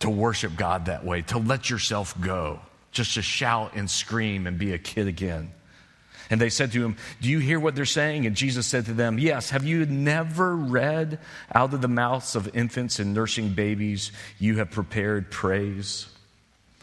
to 0.00 0.10
worship 0.10 0.54
God 0.56 0.86
that 0.86 1.04
way, 1.04 1.22
to 1.22 1.38
let 1.38 1.68
yourself 1.68 2.18
go, 2.20 2.60
just 2.92 3.14
to 3.14 3.22
shout 3.22 3.72
and 3.74 3.90
scream 3.90 4.46
and 4.46 4.56
be 4.56 4.72
a 4.72 4.78
kid 4.78 5.08
again. 5.08 5.50
And 6.30 6.40
they 6.40 6.50
said 6.50 6.72
to 6.72 6.84
him, 6.84 6.96
Do 7.20 7.28
you 7.28 7.38
hear 7.38 7.58
what 7.58 7.74
they're 7.74 7.84
saying? 7.84 8.26
And 8.26 8.36
Jesus 8.36 8.66
said 8.66 8.86
to 8.86 8.92
them, 8.92 9.18
Yes. 9.18 9.50
Have 9.50 9.64
you 9.64 9.86
never 9.86 10.54
read 10.54 11.18
out 11.54 11.72
of 11.72 11.80
the 11.80 11.88
mouths 11.88 12.36
of 12.36 12.54
infants 12.54 12.98
and 12.98 13.14
nursing 13.14 13.50
babies, 13.50 14.12
you 14.38 14.58
have 14.58 14.70
prepared 14.70 15.30
praise? 15.30 16.06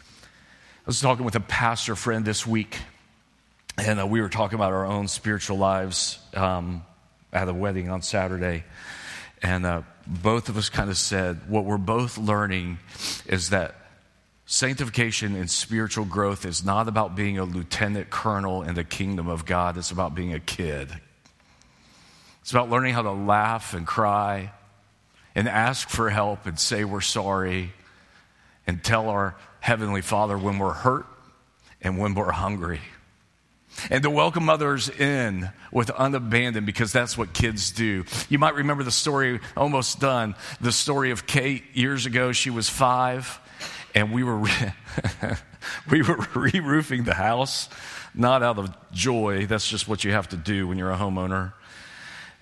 I 0.00 0.88
was 0.88 1.00
talking 1.00 1.24
with 1.24 1.36
a 1.36 1.40
pastor 1.40 1.96
friend 1.96 2.24
this 2.24 2.46
week, 2.46 2.78
and 3.76 4.00
uh, 4.00 4.06
we 4.06 4.20
were 4.20 4.28
talking 4.28 4.56
about 4.56 4.72
our 4.72 4.86
own 4.86 5.08
spiritual 5.08 5.58
lives 5.58 6.18
um, 6.34 6.84
at 7.32 7.48
a 7.48 7.54
wedding 7.54 7.88
on 7.88 8.02
Saturday. 8.02 8.64
And 9.42 9.66
uh, 9.66 9.82
both 10.06 10.48
of 10.48 10.56
us 10.56 10.68
kind 10.68 10.90
of 10.90 10.96
said, 10.96 11.48
What 11.48 11.64
we're 11.64 11.76
both 11.76 12.18
learning 12.18 12.78
is 13.26 13.50
that 13.50 13.76
Sanctification 14.48 15.34
and 15.34 15.50
spiritual 15.50 16.04
growth 16.04 16.46
is 16.46 16.64
not 16.64 16.86
about 16.86 17.16
being 17.16 17.36
a 17.36 17.44
lieutenant 17.44 18.10
colonel 18.10 18.62
in 18.62 18.76
the 18.76 18.84
kingdom 18.84 19.26
of 19.26 19.44
God, 19.44 19.76
it's 19.76 19.90
about 19.90 20.14
being 20.14 20.32
a 20.32 20.38
kid. 20.38 20.88
It's 22.42 22.52
about 22.52 22.70
learning 22.70 22.94
how 22.94 23.02
to 23.02 23.10
laugh 23.10 23.74
and 23.74 23.84
cry 23.84 24.52
and 25.34 25.48
ask 25.48 25.88
for 25.88 26.08
help 26.10 26.46
and 26.46 26.60
say 26.60 26.84
we're 26.84 27.00
sorry 27.00 27.72
and 28.68 28.84
tell 28.84 29.08
our 29.08 29.34
Heavenly 29.58 30.00
Father 30.00 30.38
when 30.38 30.60
we're 30.60 30.72
hurt 30.72 31.06
and 31.82 31.98
when 31.98 32.14
we're 32.14 32.30
hungry. 32.30 32.80
And 33.90 34.04
to 34.04 34.10
welcome 34.10 34.48
others 34.48 34.88
in 34.88 35.50
with 35.72 35.90
unabandoned 35.90 36.66
because 36.66 36.92
that's 36.92 37.18
what 37.18 37.34
kids 37.34 37.72
do. 37.72 38.04
You 38.28 38.38
might 38.38 38.54
remember 38.54 38.84
the 38.84 38.92
story, 38.92 39.40
almost 39.56 39.98
done, 39.98 40.36
the 40.60 40.70
story 40.70 41.10
of 41.10 41.26
Kate 41.26 41.64
years 41.74 42.06
ago. 42.06 42.30
She 42.30 42.50
was 42.50 42.68
five 42.68 43.40
and 43.96 44.12
we 44.12 44.22
were 44.22 44.36
re- 44.36 44.74
we 45.90 46.02
were 46.02 46.18
re-roofing 46.34 47.04
the 47.04 47.14
house, 47.14 47.68
not 48.14 48.42
out 48.42 48.58
of 48.58 48.92
joy. 48.92 49.46
That's 49.46 49.66
just 49.66 49.88
what 49.88 50.04
you 50.04 50.12
have 50.12 50.28
to 50.28 50.36
do 50.36 50.68
when 50.68 50.78
you're 50.78 50.92
a 50.92 50.96
homeowner. 50.96 51.54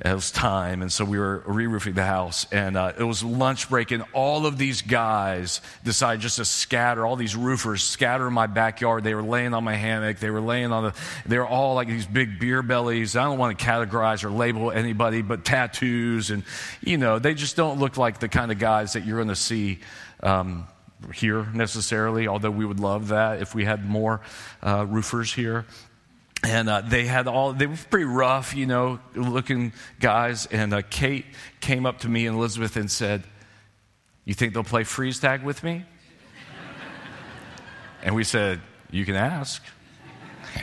It 0.05 0.13
was 0.13 0.33
time, 0.33 0.83
and 0.83 0.93
so 0.93 1.05
we 1.05 1.21
were 1.21 1.45
re-roofing 1.47 1.95
the 1.95 2.05
house, 2.05 2.49
and 2.51 2.77
uh, 2.77 2.95
it 2.99 3.05
was 3.05 3.23
lunch 3.23 3.71
break, 3.71 3.93
and 3.93 4.03
all 4.13 4.45
of 4.45 4.59
these 4.59 4.83
guys 4.83 5.61
decided 5.85 6.21
just 6.21 6.39
to 6.39 6.45
scatter. 6.45 7.07
All 7.07 7.15
these 7.15 7.37
roofers 7.37 7.85
scatter 7.85 8.27
in 8.27 8.35
my 8.35 8.49
backyard. 8.49 9.05
They 9.05 9.15
were 9.15 9.23
laying 9.23 9.55
on 9.55 9.63
my 9.63 9.77
hammock. 9.77 10.19
They 10.19 10.31
were 10.31 10.41
laying 10.41 10.73
on 10.73 10.83
the. 10.83 10.95
They 11.25 11.39
were 11.39 11.47
all 11.47 11.77
like 11.77 11.87
these 11.87 12.07
big 12.07 12.41
beer 12.41 12.63
bellies. 12.63 13.15
I 13.15 13.23
don't 13.23 13.39
want 13.39 13.57
to 13.57 13.65
categorize 13.65 14.25
or 14.25 14.31
label 14.31 14.73
anybody, 14.73 15.23
but 15.23 15.45
tattoos, 15.45 16.31
and 16.31 16.43
you 16.83 16.99
know, 16.99 17.21
they 17.21 17.35
just 17.35 17.55
don't 17.55 17.79
look 17.79 17.97
like 17.97 18.19
the 18.19 18.29
kind 18.29 18.51
of 18.51 18.59
guys 18.59 18.95
that 18.95 19.07
you're 19.07 19.19
going 19.19 19.29
to 19.29 19.37
see. 19.37 19.79
Um, 20.21 20.67
here 21.15 21.47
necessarily, 21.53 22.29
although 22.29 22.51
we 22.51 22.65
would 22.65 22.81
love 22.81 23.09
that 23.09 23.41
if 23.41 23.55
we 23.55 23.65
had 23.65 23.85
more 23.85 24.21
uh, 24.63 24.87
roofers 24.89 25.33
here. 25.33 25.67
And 26.43 26.69
uh, 26.69 26.83
they 26.83 27.07
had 27.07 27.27
all, 27.27 27.53
they 27.53 27.67
were 27.67 27.77
pretty 27.91 28.05
rough, 28.05 28.55
you 28.55 28.67
know, 28.67 29.01
looking 29.15 29.73
guys. 29.99 30.47
And 30.47 30.75
uh, 30.75 30.83
Kate 30.89 31.25
came 31.61 31.87
up 31.87 32.01
to 32.01 32.09
me 32.09 32.27
and 32.27 32.37
Elizabeth 32.37 32.77
and 32.77 32.91
said, 32.91 33.25
You 34.25 34.35
think 34.35 34.53
they'll 34.53 34.63
play 34.63 34.85
freeze 34.85 35.19
tag 35.19 35.43
with 35.43 35.63
me? 35.63 35.85
and 38.03 38.15
we 38.15 38.25
said, 38.25 38.61
You 38.91 39.07
can 39.07 39.15
ask. 39.15 39.63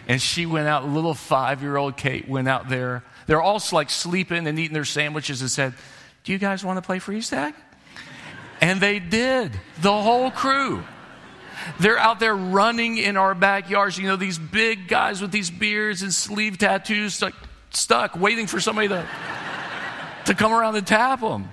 And 0.08 0.22
she 0.22 0.46
went 0.46 0.68
out, 0.68 0.88
little 0.88 1.16
five 1.16 1.62
year 1.62 1.78
old 1.78 1.98
Kate 1.98 2.28
went 2.28 2.48
out 2.48 2.70
there. 2.70 3.04
They're 3.26 3.42
all 3.42 3.62
like 3.72 3.90
sleeping 3.90 4.48
and 4.48 4.60
eating 4.60 4.74
their 4.74 4.86
sandwiches 4.86 5.42
and 5.42 5.50
said, 5.50 5.74
Do 6.24 6.32
you 6.32 6.38
guys 6.38 6.64
want 6.64 6.78
to 6.78 6.82
play 6.82 7.00
freeze 7.00 7.30
tag? 7.30 7.56
And 8.62 8.80
they 8.80 9.00
did, 9.00 9.60
the 9.82 9.92
whole 9.92 10.30
crew. 10.30 10.84
They're 11.80 11.98
out 11.98 12.20
there 12.20 12.36
running 12.36 12.98
in 12.98 13.18
our 13.18 13.34
backyards. 13.34 13.98
You 13.98 14.08
know, 14.08 14.16
these 14.16 14.38
big 14.38 14.88
guys 14.88 15.22
with 15.22 15.32
these 15.32 15.50
beards 15.50 16.04
and 16.04 16.14
sleeve 16.14 16.60
tattoos 16.60 17.16
stuck, 17.16 17.34
stuck 17.72 18.16
waiting 18.16 18.46
for 18.48 18.60
somebody 18.60 18.88
to, 18.90 19.06
to 20.26 20.36
come 20.36 20.54
around 20.54 20.76
and 20.76 20.86
tap 20.86 21.22
them. 21.22 21.50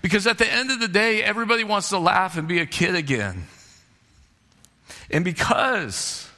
Because 0.00 0.28
at 0.28 0.38
the 0.38 0.50
end 0.50 0.70
of 0.70 0.78
the 0.78 0.88
day, 0.88 1.22
everybody 1.22 1.64
wants 1.64 1.88
to 1.88 1.98
laugh 1.98 2.36
and 2.36 2.46
be 2.46 2.60
a 2.60 2.66
kid 2.66 2.94
again. 2.94 3.46
And 5.10 5.24
because 5.24 6.28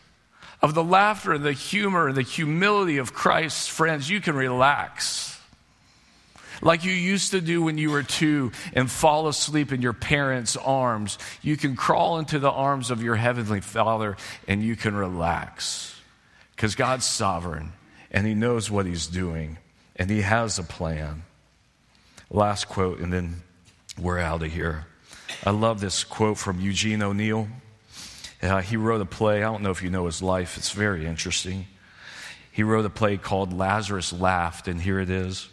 of 0.62 0.74
the 0.74 0.85
laughter 0.85 1.33
and 1.33 1.44
the 1.44 1.52
humor 1.52 2.09
and 2.09 2.16
the 2.16 2.22
humility 2.22 2.96
of 2.96 3.12
Christ, 3.12 3.70
friends, 3.70 4.09
you 4.09 4.20
can 4.20 4.35
relax 4.35 5.30
like 6.62 6.85
you 6.85 6.92
used 6.92 7.33
to 7.33 7.40
do 7.40 7.62
when 7.62 7.79
you 7.79 7.90
were 7.90 8.03
two 8.03 8.53
and 8.73 8.90
fall 8.90 9.29
asleep 9.29 9.73
in 9.73 9.83
your 9.83 9.92
parents' 9.92 10.57
arms. 10.57 11.18
You 11.42 11.57
can 11.57 11.77
crawl 11.77 12.18
into 12.18 12.38
the 12.38 12.51
arms 12.51 12.90
of 12.90 13.03
your 13.03 13.16
Heavenly 13.16 13.61
Father 13.61 14.16
and 14.46 14.62
you 14.62 14.77
can 14.77 14.94
relax 14.94 15.99
because 16.55 16.75
God's 16.75 17.05
sovereign 17.05 17.73
and 18.11 18.27
He 18.27 18.35
knows 18.35 18.70
what 18.70 18.87
He's 18.87 19.07
doing 19.07 19.59
and 19.96 20.11
He 20.11 20.23
has 20.23 20.59
a 20.59 20.62
plan. 20.62 21.23
Last 22.31 22.68
quote, 22.68 23.01
and 23.01 23.12
then 23.12 23.42
we're 23.99 24.20
out 24.20 24.42
of 24.42 24.53
here. 24.53 24.87
I 25.44 25.51
love 25.51 25.81
this 25.81 26.05
quote 26.05 26.38
from 26.38 26.61
Eugene 26.61 27.03
O'Neill. 27.03 27.49
Uh, 28.42 28.61
he 28.61 28.77
wrote 28.77 29.01
a 29.01 29.07
play. 29.07 29.38
I 29.38 29.51
don't 29.51 29.62
know 29.62 29.70
if 29.70 29.83
you 29.83 29.90
know 29.90 30.07
his 30.07 30.23
life, 30.23 30.57
it's 30.57 30.70
very 30.70 31.07
interesting. 31.07 31.66
He 32.53 32.62
wrote 32.62 32.85
a 32.85 32.91
play 32.91 33.16
called 33.16 33.53
Lazarus 33.53 34.12
Laughed, 34.12 34.68
and 34.68 34.80
here 34.80 34.99
it 34.99 35.11
is. 35.11 35.49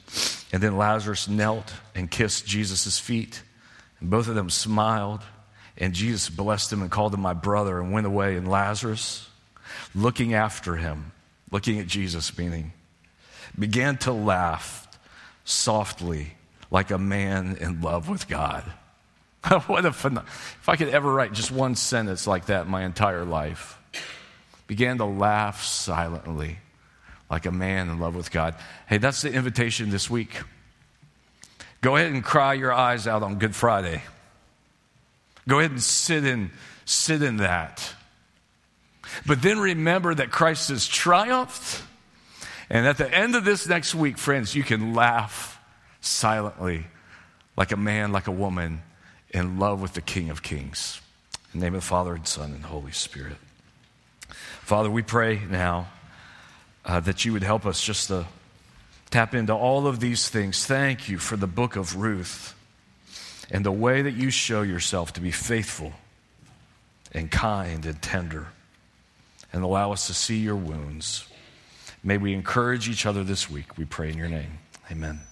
And 0.52 0.64
then 0.64 0.78
Lazarus 0.78 1.28
knelt 1.28 1.74
and 1.96 2.10
kissed 2.10 2.46
Jesus' 2.46 3.00
feet. 3.00 3.42
And 4.00 4.10
both 4.10 4.28
of 4.28 4.36
them 4.36 4.50
smiled. 4.50 5.22
And 5.78 5.94
Jesus 5.94 6.30
blessed 6.30 6.72
him 6.74 6.82
and 6.82 6.90
called 6.90 7.14
him 7.14 7.22
my 7.22 7.34
brother 7.34 7.80
and 7.80 7.92
went 7.92 8.08
away. 8.08 8.36
And 8.36 8.48
Lazarus, 8.48 9.30
looking 9.94 10.34
after 10.34 10.76
him, 10.76 11.12
looking 11.52 11.80
at 11.80 11.88
Jesus, 11.88 12.36
meaning, 12.38 12.74
began 13.58 13.98
to 14.00 14.12
laugh 14.12 14.88
softly 15.44 16.34
like 16.72 16.92
a 16.92 16.98
man 16.98 17.58
in 17.60 17.82
love 17.82 18.10
with 18.10 18.28
God. 18.28 18.64
what 19.68 19.86
a 19.86 19.90
if 19.90 20.68
I 20.68 20.76
could 20.76 20.90
ever 20.90 21.12
write 21.12 21.34
just 21.34 21.52
one 21.52 21.76
sentence 21.76 22.28
like 22.28 22.48
that 22.48 22.66
in 22.66 22.72
my 22.72 22.84
entire 22.84 23.24
life. 23.24 23.80
Began 24.66 24.98
to 24.98 25.06
laugh 25.06 25.64
silently 25.64 26.58
like 27.30 27.46
a 27.46 27.52
man 27.52 27.90
in 27.90 28.00
love 28.00 28.16
with 28.16 28.32
God. 28.32 28.56
Hey, 28.88 28.98
that's 28.98 29.22
the 29.22 29.32
invitation 29.32 29.90
this 29.90 30.10
week. 30.10 30.42
Go 31.82 31.96
ahead 31.96 32.12
and 32.12 32.24
cry 32.24 32.54
your 32.54 32.74
eyes 32.74 33.08
out 33.08 33.24
on 33.24 33.38
Good 33.38 33.56
Friday. 33.56 34.02
Go 35.48 35.60
ahead 35.60 35.72
and 35.72 35.82
sit 35.82 36.26
in, 36.26 36.52
sit 36.86 37.22
in 37.22 37.38
that. 37.38 37.94
But 39.26 39.42
then 39.42 39.60
remember 39.60 40.14
that 40.14 40.32
Christ 40.32 40.70
has 40.70 40.88
triumphed. 40.88 41.84
And 42.70 42.86
at 42.86 42.98
the 42.98 43.14
end 43.14 43.36
of 43.36 43.46
this 43.46 43.68
next 43.68 43.96
week, 43.96 44.18
friends, 44.18 44.56
you 44.56 44.64
can 44.64 44.94
laugh 44.94 45.62
silently 46.02 46.86
like 47.56 47.72
a 47.72 47.78
man, 47.78 48.12
like 48.12 48.28
a 48.28 48.32
woman, 48.32 48.82
in 49.30 49.60
love 49.60 49.82
with 49.82 49.94
the 49.94 50.02
King 50.02 50.30
of 50.30 50.44
Kings. 50.44 51.02
In 51.54 51.60
the 51.60 51.66
name 51.66 51.76
of 51.76 51.82
the 51.82 51.88
Father 51.88 52.14
and 52.14 52.28
Son 52.28 52.52
and 52.52 52.66
Holy 52.66 52.92
Spirit. 52.92 53.38
Father, 54.62 54.90
we 54.90 55.02
pray 55.02 55.42
now 55.50 55.88
uh, 56.88 57.02
that 57.02 57.26
you 57.26 57.34
would 57.34 57.44
help 57.44 57.66
us 57.66 57.84
just 57.84 58.08
to 58.08 58.26
tap 59.10 59.36
into 59.36 59.54
all 59.54 59.86
of 59.86 60.00
these 60.00 60.30
things. 60.30 60.66
Thank 60.66 61.10
you 61.10 61.18
for 61.18 61.36
the 61.36 61.48
book 61.48 61.76
of 61.76 61.98
Ruth 61.98 62.56
and 63.52 63.66
the 63.66 63.72
way 63.72 64.02
that 64.02 64.16
you 64.16 64.30
show 64.32 64.62
yourself 64.62 65.14
to 65.14 65.22
be 65.22 65.32
faithful 65.32 65.94
and 67.12 67.30
kind 67.30 67.86
and 67.86 68.02
tender 68.02 68.48
and 69.54 69.64
allow 69.64 69.92
us 69.92 70.08
to 70.08 70.14
see 70.14 70.38
your 70.38 70.56
wounds. 70.56 71.26
May 72.04 72.18
we 72.18 72.34
encourage 72.34 72.90
each 72.90 73.06
other 73.06 73.24
this 73.24 73.50
week. 73.50 73.78
We 73.78 73.86
pray 73.86 74.10
in 74.10 74.18
your 74.18 74.30
name. 74.30 74.60
Amen. 74.92 75.27